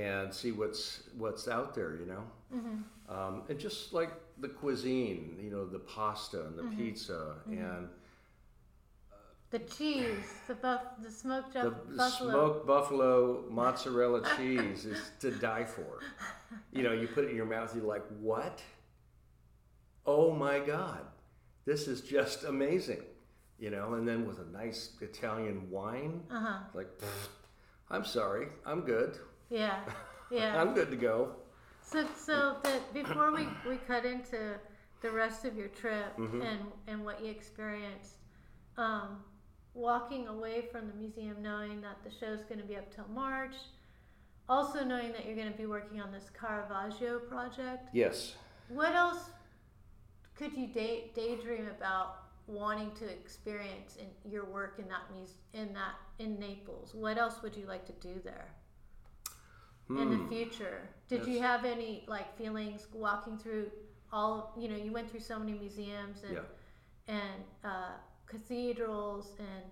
[0.00, 2.24] and see what's what's out there, you know.
[2.54, 3.14] Mm-hmm.
[3.14, 4.10] Um, and just like
[4.40, 6.76] the cuisine, you know, the pasta and the Mhm.
[6.76, 7.88] pizza and
[9.50, 12.30] The cheese, the buff, the smoked the, the buffalo.
[12.30, 16.00] smoked buffalo mozzarella cheese is to die for.
[16.72, 18.62] You know, you put it in your mouth, you're like, what?
[20.06, 21.00] Oh my God,
[21.66, 23.02] this is just amazing.
[23.58, 26.58] You know, and then with a nice Italian wine, Uh huh.
[26.74, 27.28] like, "Pfft,
[27.92, 29.18] I'm sorry, I'm good.
[29.50, 29.80] Yeah.
[30.30, 30.58] Yeah.
[30.60, 31.36] I'm good to go.
[31.82, 34.54] So, so that before we, we cut into
[35.02, 36.42] the rest of your trip Mhm.
[36.42, 38.14] and, and what you experienced,
[38.78, 39.22] um,
[39.74, 43.54] walking away from the museum knowing that the show's going to be up till March,
[44.48, 48.36] also knowing that you're going to be working on this Caravaggio project, Yes.
[48.68, 49.30] what else
[50.34, 55.72] could you day, daydream about wanting to experience in your work in that muse, in
[55.74, 56.94] that in Naples?
[56.94, 58.48] What else would you like to do there?
[59.88, 60.22] in Hmm.
[60.22, 60.88] the future.
[61.08, 63.70] Did you have any like feelings walking through
[64.12, 64.54] all?
[64.56, 66.42] You know, you went through so many museums and Yeah.
[67.08, 67.90] and uh,
[68.26, 69.64] cathedrals and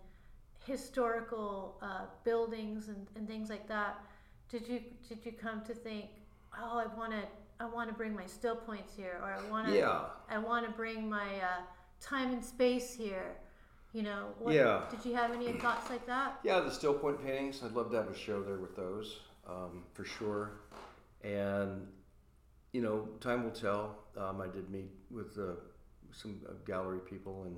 [0.66, 4.04] historical uh, buildings and, and things like that.
[4.50, 6.06] Did you did you come to think,
[6.58, 7.22] oh, I want to
[7.60, 10.06] I want to bring my still points here, or I want to Yeah.
[10.28, 11.62] I want to bring my uh,
[12.00, 13.36] time and space here.
[13.92, 14.82] You know, what, Yeah.
[14.90, 16.38] Did you have any thoughts like that?
[16.44, 17.62] Yeah, the still point paintings.
[17.64, 20.60] I'd love to have a show there with those, um, for sure.
[21.22, 21.86] And
[22.72, 23.96] you know, time will tell.
[24.16, 25.54] Um, I did meet with uh,
[26.12, 27.56] some uh, gallery people, and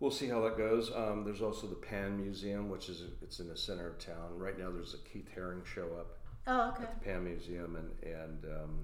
[0.00, 0.90] we'll see how that goes.
[0.94, 4.36] Um, there's also the Pan Museum, which is it's in the center of town.
[4.36, 6.82] Right now, there's a Keith Haring show up Oh, okay.
[6.82, 8.80] at the Pan Museum, and and um,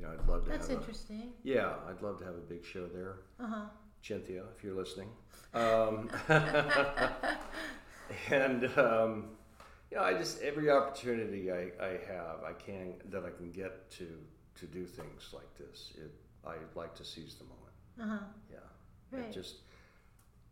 [0.00, 0.76] you know, I'd love to That's have.
[0.78, 1.32] A, interesting.
[1.42, 3.16] yeah, I'd love to have a big show there.
[3.38, 3.64] Uh huh.
[4.02, 5.08] Cynthia, if you're listening.
[5.52, 6.10] Um,
[8.30, 9.24] and um,
[9.90, 14.08] yeah, I just every opportunity I, I have, I can that I can get to
[14.56, 15.92] to do things like this.
[15.96, 16.10] It
[16.46, 17.60] I like to seize the moment.
[18.00, 18.26] Uh huh.
[18.50, 19.28] Yeah, Right.
[19.28, 19.56] it just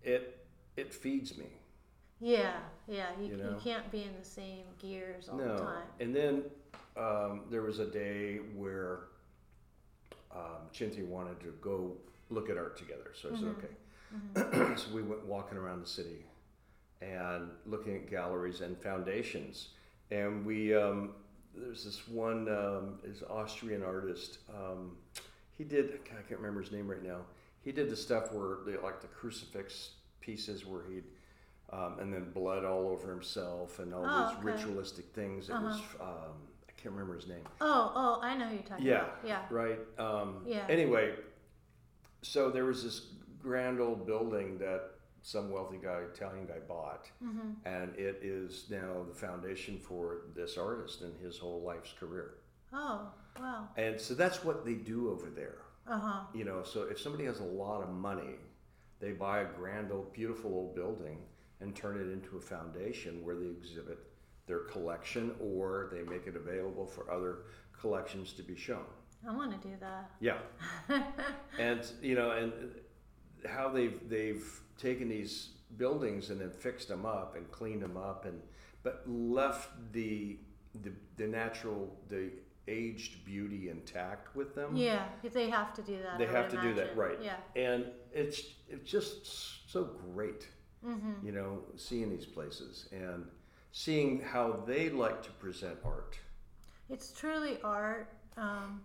[0.03, 1.47] it it feeds me.
[2.21, 2.57] Yeah,
[2.89, 3.07] yeah.
[3.19, 5.87] You, You you, can't be in the same gears all the no, time.
[6.01, 6.43] and then
[6.97, 9.03] um, there was a day where
[10.33, 11.97] um, Cynthia wanted to go
[12.31, 13.13] look at art together.
[13.15, 13.57] So I said, Mhm.
[13.59, 14.75] okay.
[14.77, 16.25] so we went walking around the city
[17.01, 19.69] and looking at galleries and foundations.
[20.11, 21.15] And we, um,
[21.55, 24.39] there's this one, um, is Austrian artist.
[24.55, 24.97] Um,
[25.57, 27.21] he did, I can't remember his name right now.
[27.65, 31.05] He did the stuff where they like the crucifix pieces where he'd,
[31.71, 34.43] um, and then blood all over himself and all Oh, these okay.
[34.45, 35.49] ritualistic things.
[35.51, 36.48] It was, um,
[36.81, 37.45] can't remember his name.
[37.61, 39.03] Oh, oh, I know who you're talking Yeah.
[39.03, 39.17] about.
[39.25, 39.43] Yeah.
[39.51, 39.79] Right.
[39.99, 40.65] Um, Yeah.
[40.69, 41.15] Anyway,
[42.23, 43.07] so there was this
[43.41, 44.91] grand old building that
[45.23, 47.51] some wealthy guy, Italian guy, bought, Mm-hmm.
[47.67, 52.35] and it is now the foundation for this artist and his whole life's career.
[52.73, 53.11] Oh,
[53.41, 53.69] wow.
[53.77, 55.59] And so that's what they do over there.
[55.87, 56.21] Uh huh.
[56.35, 58.37] You know, so if somebody has a lot of money,
[59.01, 61.19] they buy a grand old, beautiful old building
[61.61, 63.99] and turn it into a foundation where they exhibit
[64.49, 67.41] their collection or they make it available for other
[67.79, 68.85] collections to be shown.
[69.29, 70.11] I want to do that.
[70.21, 70.39] Yeah.
[71.59, 72.53] and you know, and
[73.47, 74.45] how they've they've
[74.79, 78.41] taken these buildings and then fixed them up and cleaned them up and
[78.83, 80.39] but left the
[80.83, 82.31] the, the natural the
[82.69, 84.77] aged beauty intact with them.
[84.77, 86.19] Yeah, they have to do that.
[86.19, 87.19] They I have to do that, right?
[87.23, 87.37] Yeah.
[87.57, 89.85] And it's it's just so
[90.15, 90.49] great,
[90.87, 91.27] Mm-hmm.
[91.27, 93.27] you know, seeing these places and
[93.73, 96.19] seeing how they like to present art.
[96.91, 98.81] It's truly art um,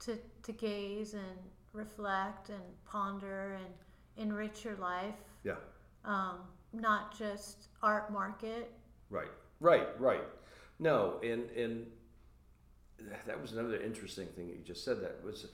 [0.00, 1.38] to to gaze and
[1.72, 3.74] reflect and ponder and
[4.16, 5.14] enrich your life.
[5.42, 5.56] Yeah.
[6.04, 6.38] Um,
[6.72, 8.72] not just art market.
[9.10, 10.24] Right, right, right.
[10.78, 11.86] No, and and
[13.26, 15.00] that was another interesting thing that you just said.
[15.02, 15.46] That was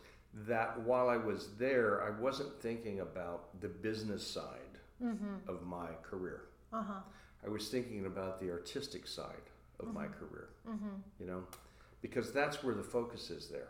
[0.46, 4.56] that while I was there, I wasn't thinking about the business side
[5.02, 5.48] Mm-hmm.
[5.48, 6.42] of my career.
[6.74, 7.00] Uh huh.
[7.44, 9.48] I was thinking about the artistic side
[9.78, 10.50] of my career.
[10.68, 10.96] Mm-hmm.
[11.18, 11.42] You know,
[12.02, 13.68] because that's where the focus is there.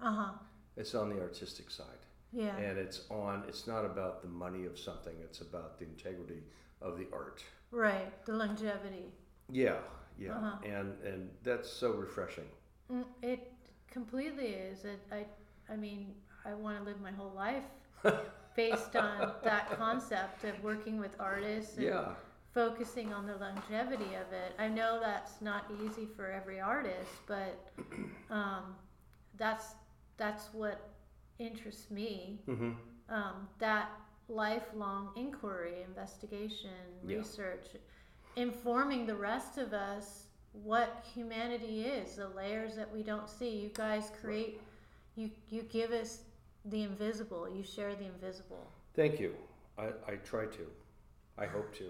[0.00, 0.32] Uh huh.
[0.76, 2.54] It's on the artistic side, Yeah.
[2.56, 3.44] and it's on.
[3.48, 5.14] It's not about the money of something.
[5.22, 6.42] It's about the integrity
[6.82, 7.42] of the art.
[7.70, 8.12] Right.
[8.26, 9.06] The longevity.
[9.50, 9.78] Yeah,
[10.18, 10.58] yeah, Uh-huh.
[10.64, 12.48] and and that's so refreshing.
[12.92, 13.52] Mm, It
[13.90, 14.84] completely is.
[14.84, 15.24] It, I,
[15.72, 17.64] I mean, I want to live my whole life
[18.56, 22.14] based on that concept of working with artists and Yeah,
[22.56, 24.52] focusing on the longevity of it.
[24.58, 27.68] I know that's not easy for every artist, but
[28.30, 28.74] um,
[29.36, 29.74] that's
[30.16, 30.88] that's what
[31.38, 32.40] interests me.
[32.46, 32.72] hmm
[33.10, 33.88] Um, that
[34.28, 37.18] lifelong inquiry, investigation, Yeah.
[37.18, 37.66] research,
[38.36, 40.06] informing the rest of us
[40.52, 43.50] what humanity is, the layers that we don't see.
[43.64, 44.60] You guys create,
[45.14, 46.10] you you give us
[46.72, 47.42] the invisible.
[47.56, 48.64] You share the invisible.
[48.94, 49.32] Thank you.
[49.84, 50.64] I, I try to.
[51.44, 51.88] I hope to.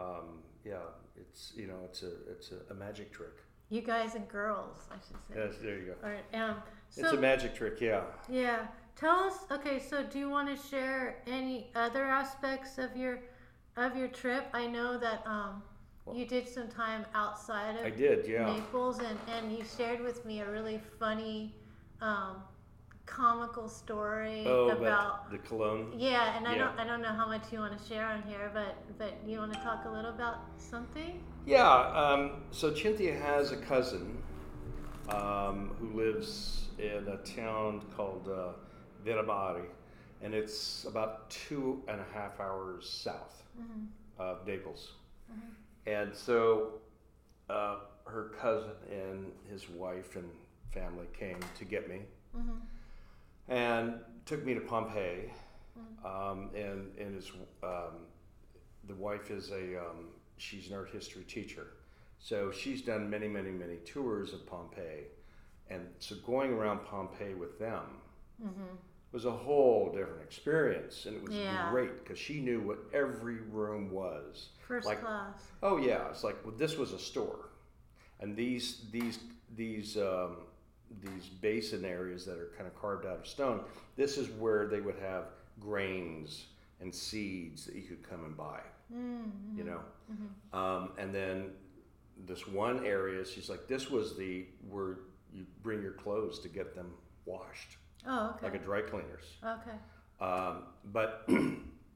[0.00, 0.76] Um, yeah,
[1.16, 3.42] it's you know it's a it's a, a magic trick.
[3.68, 5.34] You guys and girls, I should say.
[5.36, 5.94] Yes, there you go.
[6.02, 6.24] All right.
[6.34, 6.56] Um,
[6.88, 7.80] so it's a magic trick.
[7.80, 8.02] Yeah.
[8.28, 9.44] yeah, tell us.
[9.50, 13.20] Okay, so do you want to share any other aspects of your
[13.76, 14.48] of your trip?
[14.52, 15.62] I know that um,
[16.04, 18.26] Well- you did some time outside of I did.
[18.26, 18.46] Yeah.
[18.52, 21.54] Naples, and and you shared with me a really funny,
[22.00, 22.42] um,
[23.10, 25.30] comical story Oh, about.
[25.30, 25.92] the cologne.
[25.96, 26.64] yeah, and I Yeah.
[26.64, 29.38] don't I don't know how much you want to share on here, but but you
[29.38, 31.22] want to talk a little about something?
[31.46, 31.66] Yeah.
[32.02, 34.22] Um, so Cynthia has a cousin
[35.08, 38.52] um, who lives in a town called uh,
[39.04, 39.66] Virabari,
[40.22, 43.84] and it's about two and a half hours south Mm-hmm.
[44.18, 44.92] of Naples.
[45.86, 46.74] And so
[47.48, 50.30] uh, her cousin and his wife and
[50.72, 52.00] family came to get me
[52.36, 52.58] Mm-hmm.
[53.50, 55.30] And took me to Pompeii.
[56.04, 57.30] Um, and and his
[57.62, 58.06] um,
[58.88, 60.08] the wife is a um,
[60.38, 61.66] she's an art history teacher,
[62.18, 65.04] so she's done many many many tours of Pompeii,
[65.68, 67.82] and so going around Pompeii with them
[68.42, 68.74] Mm-hmm.
[69.12, 71.68] was a whole different experience, and it was Yeah.
[71.70, 74.48] great because she knew what every room was.
[74.66, 75.38] First Like- class.
[75.62, 77.50] Oh yeah, it's like well, this was a store,
[78.20, 79.18] and these these
[79.54, 80.36] these um,
[81.02, 83.60] these basin areas that are kind of carved out of stone.
[83.96, 85.24] This is where they would have
[85.60, 86.46] grains
[86.80, 88.60] and seeds that you could come and buy.
[88.92, 89.58] Mm-hmm.
[89.58, 89.80] You know,
[90.58, 91.50] um, and then
[92.26, 94.96] this one area, she's like, this was the where
[95.32, 96.90] you bring your clothes to get them
[97.24, 97.76] washed,
[98.06, 98.46] Oh, okay.
[98.46, 99.24] like a dry cleaners.
[99.44, 99.76] okay.
[100.20, 101.28] Um, but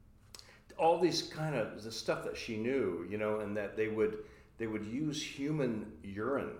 [0.77, 4.19] all these kind of the stuff that she knew, you know, and that they would
[4.57, 6.51] they would use human urine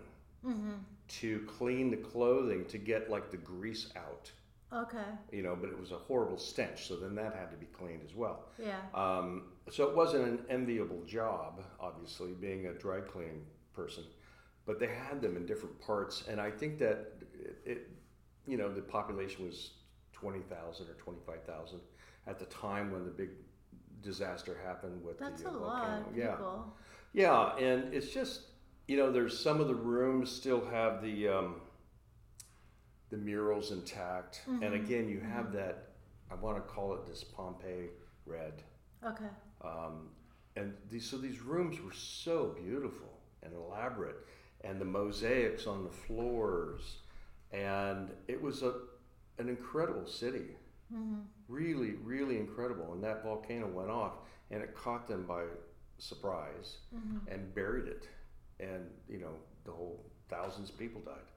[0.45, 0.73] Mm-hmm.
[1.07, 4.31] To clean the clothing to get like the grease out,
[4.73, 4.97] Okay.
[5.31, 5.55] you know.
[5.59, 8.45] But it was a horrible stench, so then that had to be cleaned as well.
[8.57, 8.79] Yeah.
[8.93, 14.03] Um, so it wasn't an enviable job, obviously, being a dry cleaning person.
[14.65, 17.89] But they had them in different parts, and I think that it, it
[18.47, 19.71] you know, the population was
[20.13, 21.79] twenty thousand or twenty five thousand
[22.27, 23.29] at the time when the big
[24.01, 26.09] disaster happened with That's the a uh, lot volcano.
[26.09, 26.77] of Yeah, people.
[27.13, 28.41] yeah, and it's just
[28.87, 31.61] you know, there's some of the rooms still have the um,
[33.09, 35.89] the murals intact, and Mhm, again, you have that.
[36.31, 37.89] I want to call it this Pompeii
[38.25, 38.63] red,
[39.03, 39.29] Okay.
[39.61, 40.09] um,
[40.55, 44.17] and these so these rooms were so beautiful and elaborate,
[44.61, 46.97] and the mosaics on the floors,
[47.51, 48.73] and it was a
[49.37, 50.55] an incredible city,
[50.91, 52.93] hmm really, really incredible.
[52.93, 54.13] And that volcano went off,
[54.49, 55.43] and it caught them by
[55.99, 58.09] surprise hmm and buried it,
[58.59, 59.33] and you know
[59.65, 61.29] the whole thousands of people died,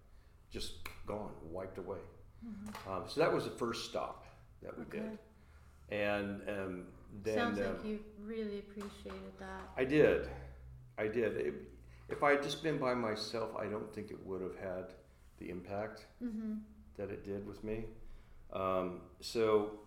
[0.51, 0.73] just
[1.07, 1.99] gone, wiped away.
[2.43, 4.27] hmm Um, so that was the first stop
[4.63, 4.99] that we Okay.
[5.91, 6.85] did, and um,
[7.25, 9.63] then Sounds um, like you really appreciated that.
[9.77, 10.29] I did,
[10.99, 11.37] I did.
[11.37, 11.55] It,
[12.09, 14.95] if I had just been by myself, I don't think it would have had
[15.39, 16.55] the impact hmm
[16.97, 17.85] that it did with me.
[18.53, 19.79] Um, so,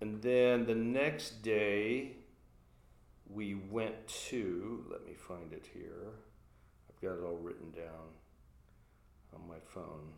[0.00, 2.16] and then the next day,
[3.28, 6.12] we went to, let me find it here.
[7.04, 8.08] Got it all written down
[9.34, 10.14] on my phone.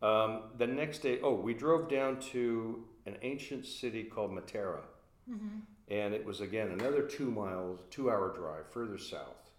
[0.00, 4.80] Um, the next day, oh, we drove down to an ancient city called Matera.
[5.28, 5.58] hmm
[5.88, 9.50] And it was again another two miles, two hour drive further south.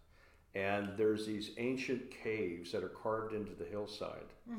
[0.56, 4.34] And there's these ancient caves that are carved into the hillside.
[4.50, 4.58] hmm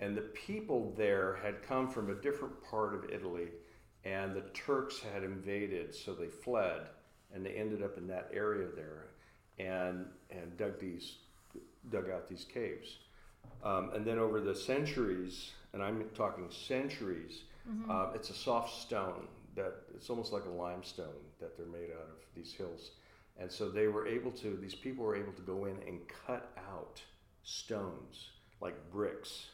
[0.00, 3.48] And the people there had come from a different part of Italy,
[4.02, 6.88] and the Turks had invaded, so they fled,
[7.32, 9.10] and they ended up in that area there,
[9.58, 11.16] and and dug these,
[11.90, 12.98] dug out these caves,
[13.64, 18.80] um, and then over the centuries, and I'm talking centuries, hmm uh, it's a soft
[18.82, 22.90] stone that it's almost like a limestone that they're made out of these hills,
[23.38, 24.56] and so they were able to.
[24.56, 27.00] These people were able to go in and cut out
[27.42, 28.28] stones
[28.60, 29.46] like bricks,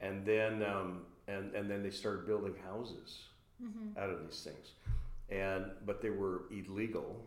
[0.00, 3.24] and then um, and and then they started building houses
[3.58, 4.72] hmm out of these things,
[5.30, 7.24] and but they were illegal,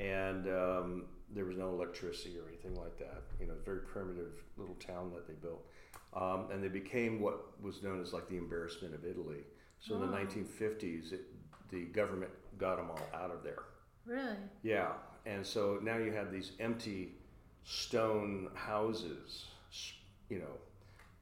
[0.00, 3.22] and um, there was no electricity or anything like that.
[3.38, 5.64] You know, very primitive little town that they built,
[6.14, 9.44] um, and they became what was known as like the embarrassment of Italy.
[9.80, 10.10] So in the Oh.
[10.24, 11.20] 1950s, it,
[11.70, 13.62] the government got them all out of there.
[14.06, 14.36] Really?
[14.62, 14.92] Yeah,
[15.26, 17.12] and so now you have these empty
[17.64, 19.44] stone houses,
[20.28, 20.56] you know,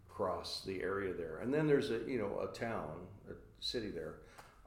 [0.08, 4.14] across the area there, and then there's a you know a town, a city there,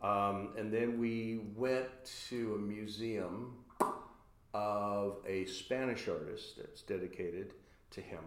[0.08, 1.88] um, and then we went
[2.30, 3.56] to a museum
[4.54, 7.54] of a Spanish artist that's dedicated
[7.92, 8.24] to him,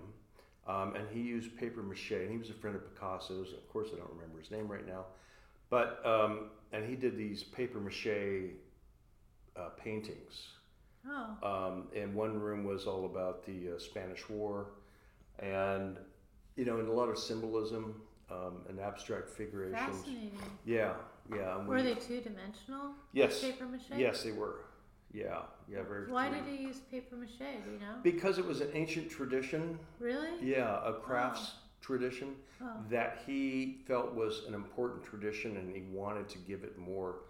[0.67, 3.53] um, and he used paper mache, and he was a friend of Picasso's.
[3.53, 5.07] Of course, I don't remember his name right now,
[5.71, 8.53] but um, and he did these paper mache
[9.57, 10.49] uh, paintings.
[11.07, 11.37] Oh.
[11.43, 14.69] Um, and one room was all about the uh, Spanish War,
[15.39, 15.99] and
[16.57, 19.79] you know, and a lot of symbolism um, and abstract figurations.
[19.79, 20.39] Fascinating.
[20.65, 20.95] Yeah,
[21.35, 21.59] yeah.
[21.59, 22.93] Were we- they two dimensional?
[23.13, 23.41] Yes.
[23.43, 23.83] Paper mache?
[23.97, 24.61] Yes, they were.
[25.15, 26.11] Yeah, yeah, very.
[26.11, 27.39] Why did he use paper mache?
[27.39, 27.95] Do you know?
[28.03, 29.79] Because it was an ancient tradition.
[30.01, 30.31] Really?
[30.43, 32.71] Yeah, a crafts tradition Oh.
[32.91, 37.21] that he felt was an important tradition, and he wanted to give it more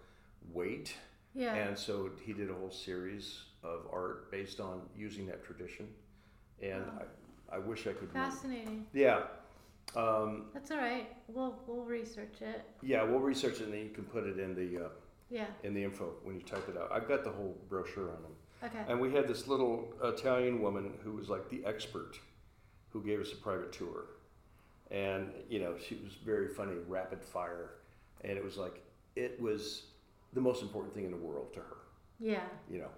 [0.51, 0.95] weight.
[1.35, 1.53] Yeah.
[1.53, 5.87] And so he did a whole series of art based on using that tradition.
[6.63, 7.03] And Wow.
[7.51, 8.09] I, I wish I could.
[8.11, 8.87] Fascinating.
[8.93, 9.23] Yeah.
[9.95, 11.07] Um, That's all right.
[11.27, 12.61] We'll we'll research it.
[12.81, 14.89] yeah, we'll research it and then you can put it in the uh,
[15.29, 15.45] Yeah.
[15.63, 16.91] in the info when you type it out.
[16.91, 18.31] I've got the whole brochure on them.
[18.63, 18.79] Okay.
[18.87, 22.19] And we had this little Italian woman who was like the expert
[22.89, 24.05] who gave us a private tour.
[24.91, 27.71] And, you know, she was very funny, rapid fire.
[28.23, 28.83] And it was like,
[29.15, 29.87] it was
[30.33, 31.77] the most important thing in the world to her.
[32.19, 32.43] Yeah.
[32.69, 32.89] you know.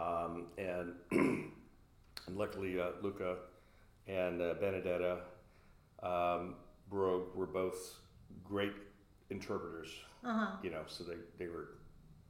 [0.00, 3.36] Um, and and luckily, uh, Luca
[4.06, 5.18] and uh, Benedetta
[6.02, 6.54] um,
[6.90, 7.96] were, were both
[8.44, 8.72] great
[9.30, 9.88] interpreters,
[10.24, 10.56] Uh huh.
[10.62, 11.68] you know, so they, they were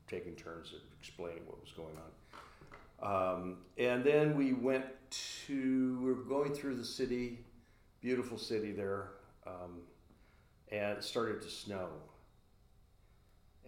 [0.09, 2.11] taking turns at explaining what was going on.
[3.01, 4.85] Um, and then we went
[5.47, 7.39] to, we were going through the city,
[8.01, 9.11] beautiful city there,
[9.47, 9.81] um,
[10.73, 11.89] and it started to snow.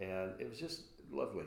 [0.01, 1.45] And it was just lovely,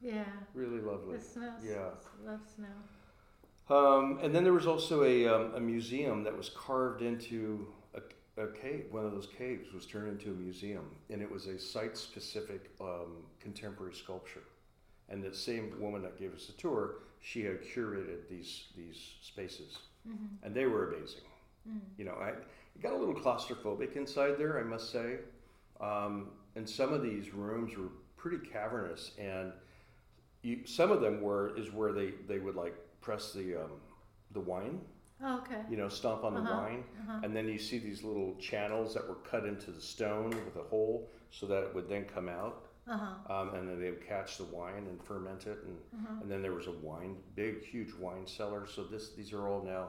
[0.00, 0.24] Yeah.
[0.54, 1.16] really lovely.
[1.16, 1.52] The snow.
[1.62, 1.90] Yeah.
[2.24, 3.74] Love snow.
[3.74, 7.66] Um, and then there was also a, um, a museum that was carved into
[8.36, 8.86] a, cave.
[8.90, 13.22] One of those caves was turned into a museum, and it was a site-specific um,
[13.40, 14.42] contemporary sculpture.
[15.08, 19.78] And the same woman that gave us the tour, she had curated these these spaces,
[20.06, 20.44] Mm-hmm.
[20.46, 21.22] and they were amazing.
[21.66, 21.80] Mm.
[21.96, 22.32] You know, I
[22.82, 25.16] got a little claustrophobic inside there, I must say.
[25.80, 29.50] Um, and some of these rooms were pretty cavernous, and
[30.42, 33.70] you, some of them were is where they, they would like press the um,
[34.32, 34.80] the wine,
[35.22, 35.62] Oh, okay.
[35.70, 36.54] you know, stomp on the Uh-huh.
[36.60, 37.20] wine, Uh-huh.
[37.22, 40.62] and then you see these little channels that were cut into the stone with a
[40.68, 42.60] hole so that it would then come out.
[42.86, 43.32] Uh huh.
[43.34, 46.14] um, and then they would catch the wine and ferment it, and, Uh-huh.
[46.20, 48.66] and then there was a wine, big, huge wine cellar.
[48.66, 49.88] So this, these are all now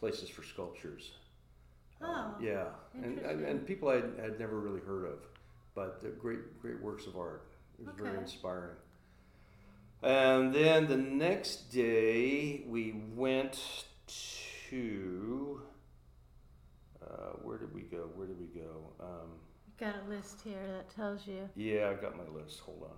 [0.00, 1.12] places for sculptures.
[2.00, 2.64] Um, Oh, yeah,
[2.94, 3.46] and, and, interesting.
[3.46, 5.20] and people I had, had never really heard of,
[5.76, 7.46] but they're great, great works of art.
[7.78, 8.18] It was very Okay.
[8.22, 8.76] inspiring.
[10.02, 13.84] And then the next day we went
[14.72, 15.60] to.
[17.02, 18.08] Uh, where did we go?
[18.14, 18.90] Where did we go?
[19.00, 19.30] Um,
[19.78, 21.48] Got a list here that tells you.
[21.56, 22.60] yeah, I got my list.
[22.60, 22.96] Hold on.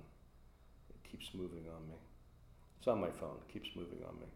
[0.90, 1.94] It keeps moving on me.
[2.78, 3.36] It's on my phone.
[3.48, 4.26] It keeps moving on me.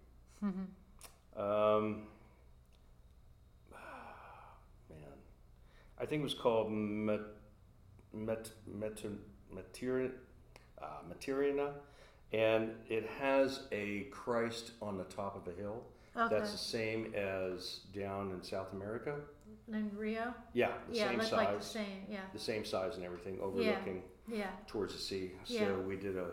[1.37, 2.03] Um,
[4.91, 4.99] man,
[6.01, 7.21] I think it was called Met,
[8.13, 9.05] Met, Met,
[9.53, 10.11] Materia,
[10.83, 11.73] uh, Materina,
[12.33, 15.83] and it has a Christ on the top of a hill.
[16.19, 16.35] Okay.
[16.39, 19.15] That's the same as down in South America.
[19.73, 20.35] in Rio.
[20.55, 22.07] Yeah, the yeah, same size, like the same.
[22.11, 22.21] Yeah.
[22.33, 24.37] the same size and everything, overlooking Yeah.
[24.39, 24.51] yeah.
[24.67, 25.33] towards the sea.
[25.45, 25.77] So Yeah.
[25.77, 26.33] we did a,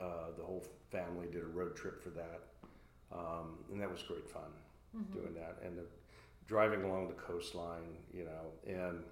[0.00, 2.40] uh, the whole family did a road trip for that,
[3.10, 4.52] um, and that was great fun
[4.94, 5.10] Mhm.
[5.12, 5.86] doing that and the,
[6.46, 8.52] driving along the coastline, you know.
[8.66, 9.02] And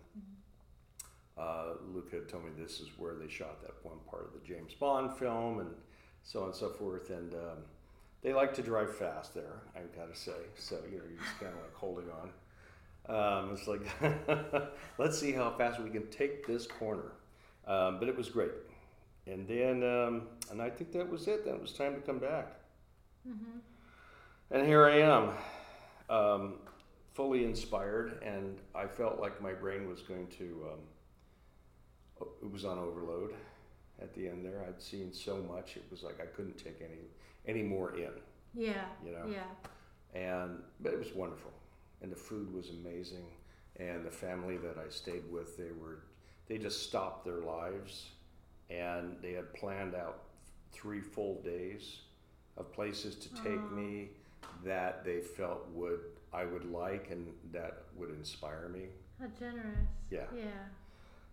[1.36, 4.46] uh, Luke had told me this is where they shot that one part of the
[4.46, 5.74] James Bond film, and
[6.22, 7.10] so on and so forth.
[7.10, 7.58] And um,
[8.24, 10.32] they like to drive fast there, I've gotta say.
[10.58, 12.30] So you know, you're just kind of like holding on.
[13.06, 13.86] Um, it's like,
[14.98, 17.12] let's see how fast we can take this corner.
[17.66, 18.50] Um, but it was great.
[19.26, 21.44] And then, um, and I think that was it.
[21.44, 22.56] Then it was time to come back.
[23.28, 23.60] Mhm.
[24.50, 25.30] And here I am,
[26.08, 26.54] um,
[27.12, 32.78] fully inspired, and I felt like my brain was going to, um, it was on
[32.78, 33.34] overload
[34.00, 34.64] at the end there.
[34.66, 37.00] I'd seen so much, it was like I couldn't take any,
[37.46, 38.10] any more in,
[38.54, 38.84] Yeah.
[39.04, 39.26] you know?
[39.26, 39.44] Yeah.
[40.18, 41.50] And, but it was wonderful.
[42.02, 43.24] And the food was amazing.
[43.76, 46.00] And the family that I stayed with, they were,
[46.48, 48.10] they just stopped their lives
[48.70, 50.22] and they had planned out
[50.72, 51.98] three full days
[52.56, 54.08] of places to take me
[54.64, 56.00] that they felt would
[56.32, 58.86] I would like and that would inspire me.
[59.20, 59.88] How generous.
[60.10, 60.24] Yeah.
[60.36, 60.44] Yeah.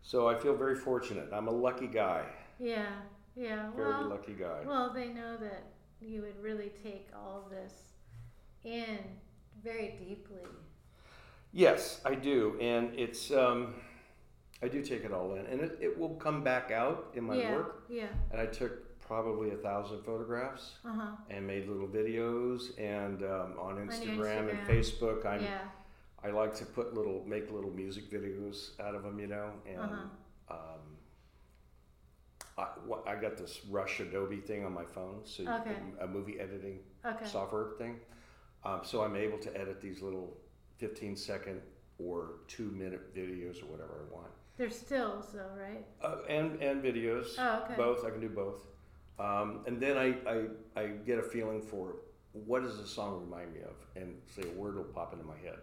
[0.03, 1.30] So I feel very fortunate.
[1.34, 2.26] I'm a lucky guy.
[2.59, 2.86] Yeah.
[3.36, 3.72] Yeah.
[3.76, 4.62] Very well, lucky guy.
[4.66, 5.64] well, they know that
[6.01, 7.73] you would really take all of this
[8.63, 8.97] in
[9.63, 10.41] very deeply.
[11.53, 13.75] Yes, I do, and it's um,
[14.63, 17.35] I do take it all in, and it, it will come back out in my
[17.37, 17.51] yeah.
[17.55, 17.83] work.
[17.89, 18.07] Yeah.
[18.31, 21.11] And I took probably a thousand photographs Uh huh.
[21.29, 25.59] and made little videos, and um, on your Instagram, and Facebook, I'm Yeah.
[26.23, 29.79] I like to put little make little music videos out of them, you know, and
[29.81, 30.55] Uh-huh.
[30.55, 30.79] um,
[32.57, 35.73] I, what, I got this Rush Adobe thing on my phone, so you Okay.
[35.73, 37.25] can- a movie editing Okay.
[37.25, 37.99] software thing.
[38.63, 40.37] Um, so I'm able to edit these little
[40.77, 41.61] 15 second
[41.97, 44.27] or two minute videos or whatever I want.
[44.57, 45.85] They're stills, though, right?
[46.01, 47.75] Uh, and, and videos, Oh, okay.
[47.75, 48.05] both.
[48.05, 48.67] I can do both.
[49.17, 50.47] Um, and then I, I,
[50.81, 51.95] I get a feeling for
[52.33, 53.75] what does the song remind me of?
[53.95, 55.59] And say a word will pop into my head.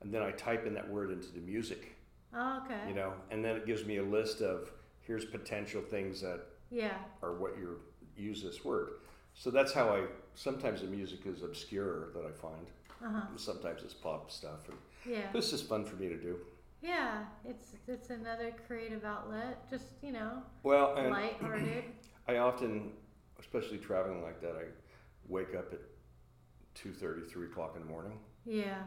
[0.00, 1.96] And then I type in that word into the music,
[2.34, 2.88] Oh, okay.
[2.88, 4.70] you know, and then it gives me a list of
[5.08, 6.98] here's potential things that Yeah.
[7.22, 7.80] are what you
[8.16, 8.90] use this word.
[9.34, 12.66] So that's how I, sometimes the music is obscure that I find.
[13.02, 13.26] Uh huh.
[13.36, 14.68] Sometimes it's pop stuff.
[14.68, 15.32] And Yeah.
[15.32, 16.38] this is fun for me to do.
[16.82, 17.24] Yeah.
[17.44, 19.68] It's it's another creative outlet.
[19.70, 21.84] Just you know, Well, lighthearted.
[22.28, 22.92] I often,
[23.40, 24.64] especially traveling like that, I
[25.28, 25.80] wake up at
[26.74, 28.82] 2.30, 3 o'clock in the morning, yeah.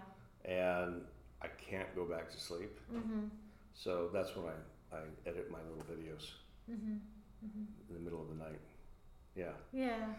[0.45, 1.01] and
[1.41, 2.79] I can't go back to sleep.
[2.93, 3.29] Mhm.
[3.73, 4.53] So that's when I,
[4.93, 6.31] I edit my little videos
[6.69, 6.99] Mhm.
[7.43, 7.65] Mhm.
[7.89, 8.59] in the middle of the night.
[9.35, 9.53] Yeah.
[9.71, 10.13] Yeah.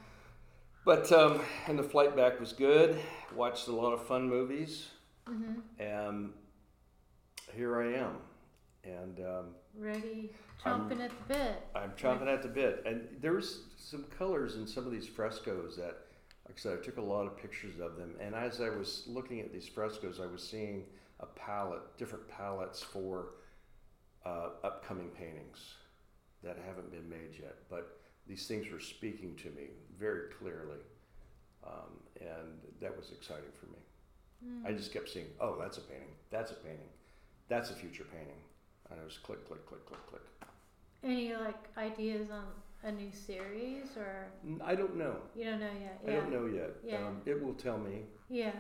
[0.85, 2.99] But, um, and the flight back was good.
[3.35, 4.91] Watched a lot of fun movies,
[5.27, 5.63] Mhm.
[5.79, 6.33] and
[7.53, 8.17] here I am.
[8.85, 11.63] And um, Ready, I'm- chomping at the bit.
[11.75, 12.83] I'm chomping at the bit.
[12.85, 16.07] And there's some colors in some of these frescoes that,
[16.47, 18.17] like I said, I took a lot of pictures of them.
[18.19, 20.89] And as I was looking at these frescoes, I was seeing
[21.21, 23.35] a palette, different palettes for
[24.25, 25.75] uh, upcoming paintings
[26.43, 27.57] that haven't been made yet.
[27.71, 29.69] But these things were speaking to me
[29.99, 30.81] very clearly.
[31.65, 33.79] Um, and that was exciting for me.
[34.45, 34.69] Mm.
[34.69, 36.89] I just kept seeing, oh, that's a painting, that's a painting,
[37.49, 38.41] that's a future painting.
[38.91, 40.23] And it was click, click, click, click, click.
[41.05, 42.45] Any like ideas on
[42.85, 44.27] a new series or
[44.63, 45.17] I don't know.
[45.37, 46.01] you don't know yet?
[46.07, 46.71] I don't know yet.
[46.85, 47.07] Yeah.
[47.07, 48.03] Um, it will tell me.
[48.29, 48.53] Yeah.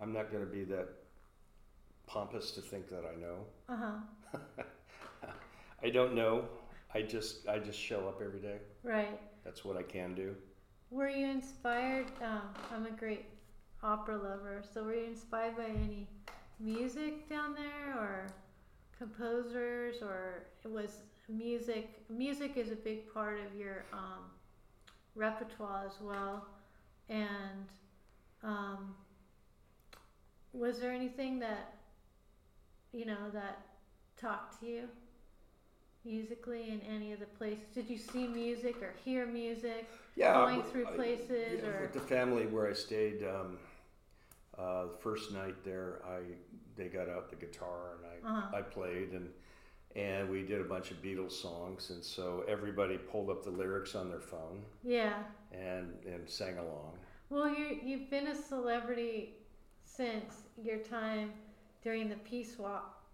[0.00, 0.88] I'm not going to be that
[2.06, 3.38] pompous to think that I know.
[3.68, 4.38] Uh huh.
[5.82, 6.44] I don't know.
[6.94, 8.58] I just I just show up every day.
[8.82, 9.20] Right.
[9.44, 10.34] That's what I can do.
[10.90, 12.06] Were you inspired?
[12.22, 13.26] Um, I'm a great
[13.82, 16.06] opera lover, so were you inspired by any
[16.60, 18.26] music down there, or
[18.96, 22.02] composers, or it was music.
[22.08, 24.30] Music is a big part of your um,
[25.14, 26.46] repertoire as well.
[27.08, 27.68] And
[28.42, 28.94] um,
[30.52, 31.74] was there anything that
[32.92, 33.58] you know that
[34.16, 34.88] talked to you
[36.04, 37.64] musically in any of the places?
[37.74, 41.92] Did you see music or hear music Yeah, going through I- places yeah, or with
[41.92, 43.22] the family where I stayed.
[43.24, 43.58] Um,
[44.56, 46.20] uh, the first night there, I
[46.76, 48.56] they got out the guitar and I Uh-huh.
[48.58, 49.32] I played and
[49.96, 53.94] and we did a bunch of Beatles songs and so everybody pulled up the lyrics
[53.94, 55.22] on their phone yeah?
[55.52, 56.98] and and sang along.
[57.30, 59.34] Well, you you've been a celebrity
[59.84, 61.32] since your time
[61.82, 63.04] during the peace walk,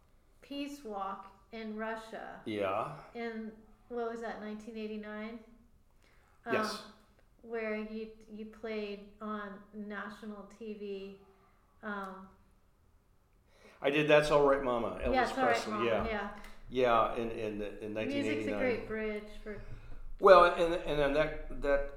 [0.43, 2.41] peace walk in Russia.
[2.45, 2.89] Yeah.
[3.15, 3.51] In
[3.89, 5.39] what was that, 1989?
[6.53, 6.83] Yes.
[7.43, 11.15] Where you you played on national TV.
[11.83, 12.29] Um,
[13.83, 14.09] I did.
[14.09, 14.99] That's all right, Mama.
[15.03, 15.73] Elvis yeah, it's all right, Presley.
[15.73, 15.87] Mom.
[15.87, 16.29] yeah, yeah.
[16.71, 17.15] yeah.
[17.15, 18.07] In in in 1989.
[18.07, 18.59] Music's a 1989.
[18.59, 19.57] great bridge for.
[20.19, 21.91] Well, and and then that that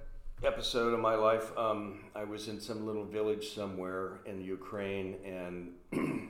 [0.43, 5.71] episode of my life, um, I was in some little village somewhere in Ukraine and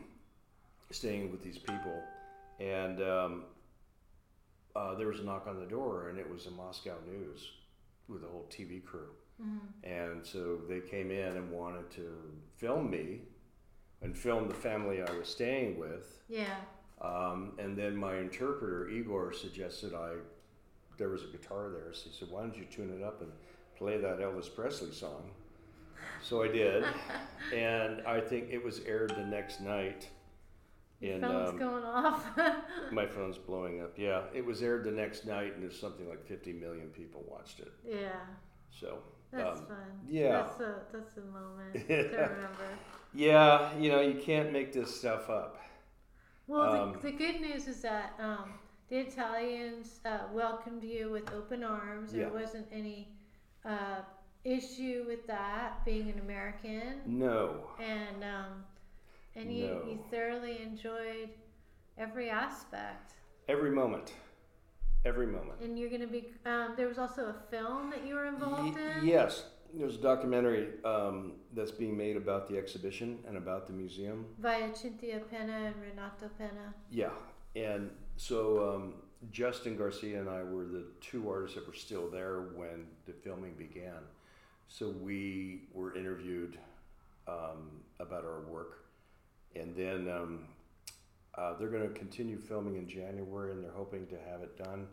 [0.92, 2.02] staying with these people,
[2.60, 3.44] and um,
[4.76, 7.52] uh, there was a knock on the door, and it was the Moscow News
[8.08, 9.10] with a whole TV crew,
[9.42, 9.60] Mhm.
[9.84, 12.18] and so they came in and wanted to
[12.58, 13.22] film me,
[14.02, 16.22] and film the family I was staying with.
[16.28, 16.60] Yeah.
[17.02, 20.18] Um, and then my interpreter Igor suggested I
[20.98, 23.32] there was a guitar there, so he said, "Why don't you tune it up and
[23.76, 25.32] play that Elvis Presley song?"
[26.22, 26.84] So I did,
[27.54, 30.10] and I think it was aired the next night.
[31.04, 32.26] Your In phone's um, going off.
[32.92, 33.94] my phone's blowing up.
[33.98, 37.60] Yeah, it was aired the next night, and there's something like 50 million people watched
[37.60, 37.72] it.
[37.86, 38.12] yeah.
[38.72, 39.00] So
[39.32, 39.78] That's um, fun.
[40.08, 40.32] yeah.
[40.32, 42.70] That's a that's a moment to remember.
[43.14, 45.60] yeah, you know, you can't make this stuff up.
[46.48, 48.54] Well, Um, the, the good news is that um,
[48.90, 52.12] the Italians uh, welcomed you with open arms.
[52.14, 52.30] There Yeah.
[52.30, 53.10] wasn't any
[53.66, 54.02] uh,
[54.44, 58.64] issue with that being an American, No, and um,
[59.36, 59.84] and you, No.
[59.88, 61.30] you thoroughly enjoyed
[61.98, 63.14] every aspect.
[63.50, 64.14] every moment,
[65.06, 65.60] every moment.
[65.62, 66.28] And you're going to be.
[66.46, 69.06] Um, there was also a film that you were involved Ye- in.
[69.08, 74.26] Yes, there's a documentary um, that's being made about the exhibition and about the museum.
[74.40, 76.74] Via Cynthia Penna and Renato Penna.
[76.90, 77.10] Yeah,
[77.56, 78.94] and so um,
[79.32, 83.54] Justin Garcia and I were the two artists that were still there when the filming
[83.56, 84.00] began.
[84.70, 86.58] So we were interviewed
[87.28, 88.83] um, about our work,
[89.56, 90.40] and then um,
[91.36, 94.88] uh, they're going to continue filming in January, and they're hoping to have it done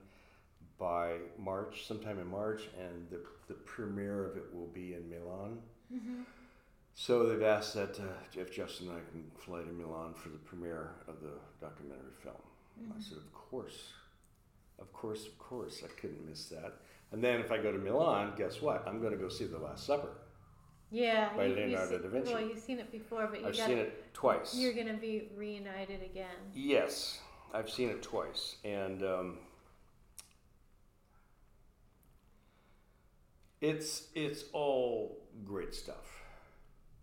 [0.78, 5.58] by March, sometime in March, and the, the premiere of it will be in Milan.
[5.92, 6.22] Mm-hmm.
[6.94, 8.04] So they've asked that uh,
[8.34, 12.34] if Justin and I can fly to Milan for the premiere of the documentary film.
[12.96, 13.92] I said, of course,
[14.78, 16.74] of course, of course, I couldn't miss that.
[17.12, 18.86] And then if I go to Milan, guess what?
[18.86, 20.08] I'm going to go see The Last Supper.
[20.90, 22.32] Yeah, By you, Leonardo you da Vinci.
[22.32, 24.54] Well, you've seen it before, but you I've got seen it twice.
[24.54, 26.36] You're gonna be reunited again.
[26.52, 27.20] Yes,
[27.54, 29.38] I've seen it twice, and um,
[33.60, 36.22] it's it's all great stuff.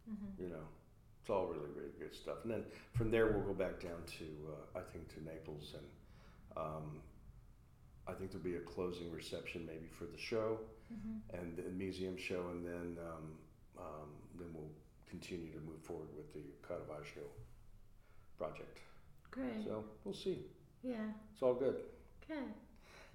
[0.10, 0.44] Mm-hmm.
[0.44, 0.68] You know,
[1.22, 2.38] it's all really really good stuff.
[2.44, 2.64] And then
[2.94, 7.02] from there we'll go back down to uh, I think to Naples, and um,
[8.06, 11.38] I think there'll be a closing reception maybe for the show Mm-hmm.
[11.38, 13.34] and the museum show, and then um,
[13.80, 14.10] um,
[14.40, 14.72] then we'll
[15.10, 17.24] continue to move forward with the Caravaggio
[18.38, 18.80] project.
[19.32, 19.64] Great.
[19.66, 20.40] So we'll see.
[20.84, 20.96] yeah.
[21.34, 21.76] It's all good.
[22.24, 22.42] Okay.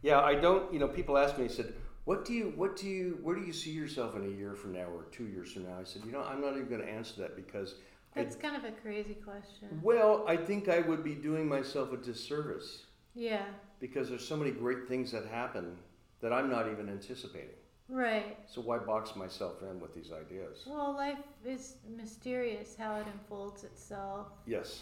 [0.03, 0.73] Yeah, I don't.
[0.73, 1.49] You know, people ask me.
[1.49, 2.53] Said, "What do you?
[2.57, 3.19] What do you?
[3.23, 5.77] Where do you see yourself in a year from now or two years from now?"
[5.81, 7.77] I said, "You know, I'm not even going to answer that because,
[8.17, 9.81] I, That's kind of a crazy question.
[9.83, 12.85] well, I think I would be doing myself a disservice
[13.15, 13.45] Yeah.
[13.81, 15.77] because there's so many great things that happen
[16.21, 17.57] that I'm not even anticipating.
[17.89, 18.39] Right.
[18.47, 20.65] So why box myself in with these ideas?
[20.67, 24.81] Well, life is mysterious how it unfolds itself, Yes,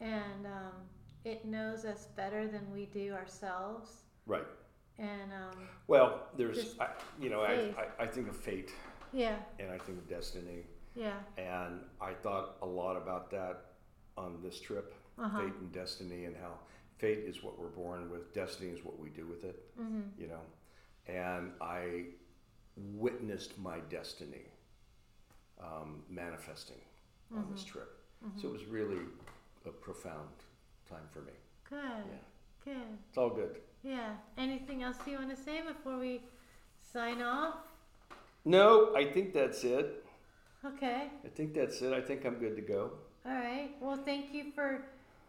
[0.00, 0.72] and um,
[1.24, 4.02] it knows us better than we do ourselves.
[4.26, 4.46] right.
[5.00, 6.88] And um, Well, there's, I,
[7.20, 7.72] you know, I.
[8.00, 8.72] I, I think of fate
[9.12, 10.64] yeah, and I think of destiny,
[10.96, 11.14] yeah.
[11.36, 13.66] and I thought a lot about that
[14.16, 14.94] on this trip.
[15.20, 15.40] Uh-huh.
[15.40, 16.52] fate and destiny and how
[16.98, 20.02] fate is what we're born with destiny is what we do with it Mm-hmm.
[20.16, 20.42] you know
[21.12, 22.04] and i
[22.94, 24.46] witnessed my destiny
[25.60, 26.80] um, manifesting
[27.36, 27.72] on this Mm-hmm.
[27.72, 27.94] trip
[28.36, 28.98] so it was really
[29.66, 30.28] a profound
[30.88, 31.32] time for me
[31.68, 31.78] Good.
[32.10, 32.24] yeah
[32.64, 32.98] Good.
[33.08, 34.10] it's all good Yeah.
[34.36, 36.22] Anything else you want to say before we
[36.92, 37.56] sign off?
[38.44, 40.04] no i think that's it
[40.64, 41.08] Okay.
[41.24, 42.92] i think that's it i think i'm good to go
[43.26, 43.70] All right.
[43.80, 44.82] Well, thank you for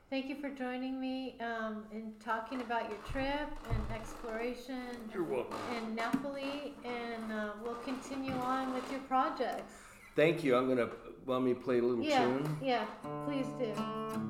[0.10, 5.56] Thank you for joining me um, in talking about your trip and exploration You're welcome.
[5.78, 9.74] in Napoli, and uh, we'll continue on with your projects.
[10.16, 10.56] Thank you.
[10.56, 10.90] I'm gonna
[11.28, 12.58] let me play a little Yeah, tune.
[12.60, 12.86] yeah,
[13.28, 13.72] please do.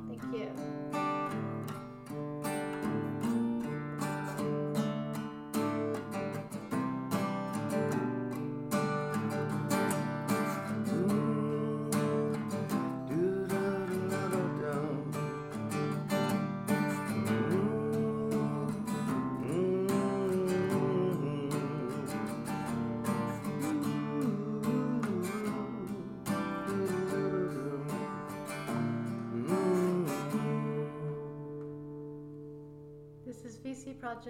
[0.10, 1.09] Thank you.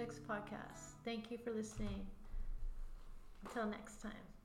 [0.00, 1.04] Projects Podcast.
[1.04, 2.06] Thank you for listening.
[3.44, 4.39] Until next time.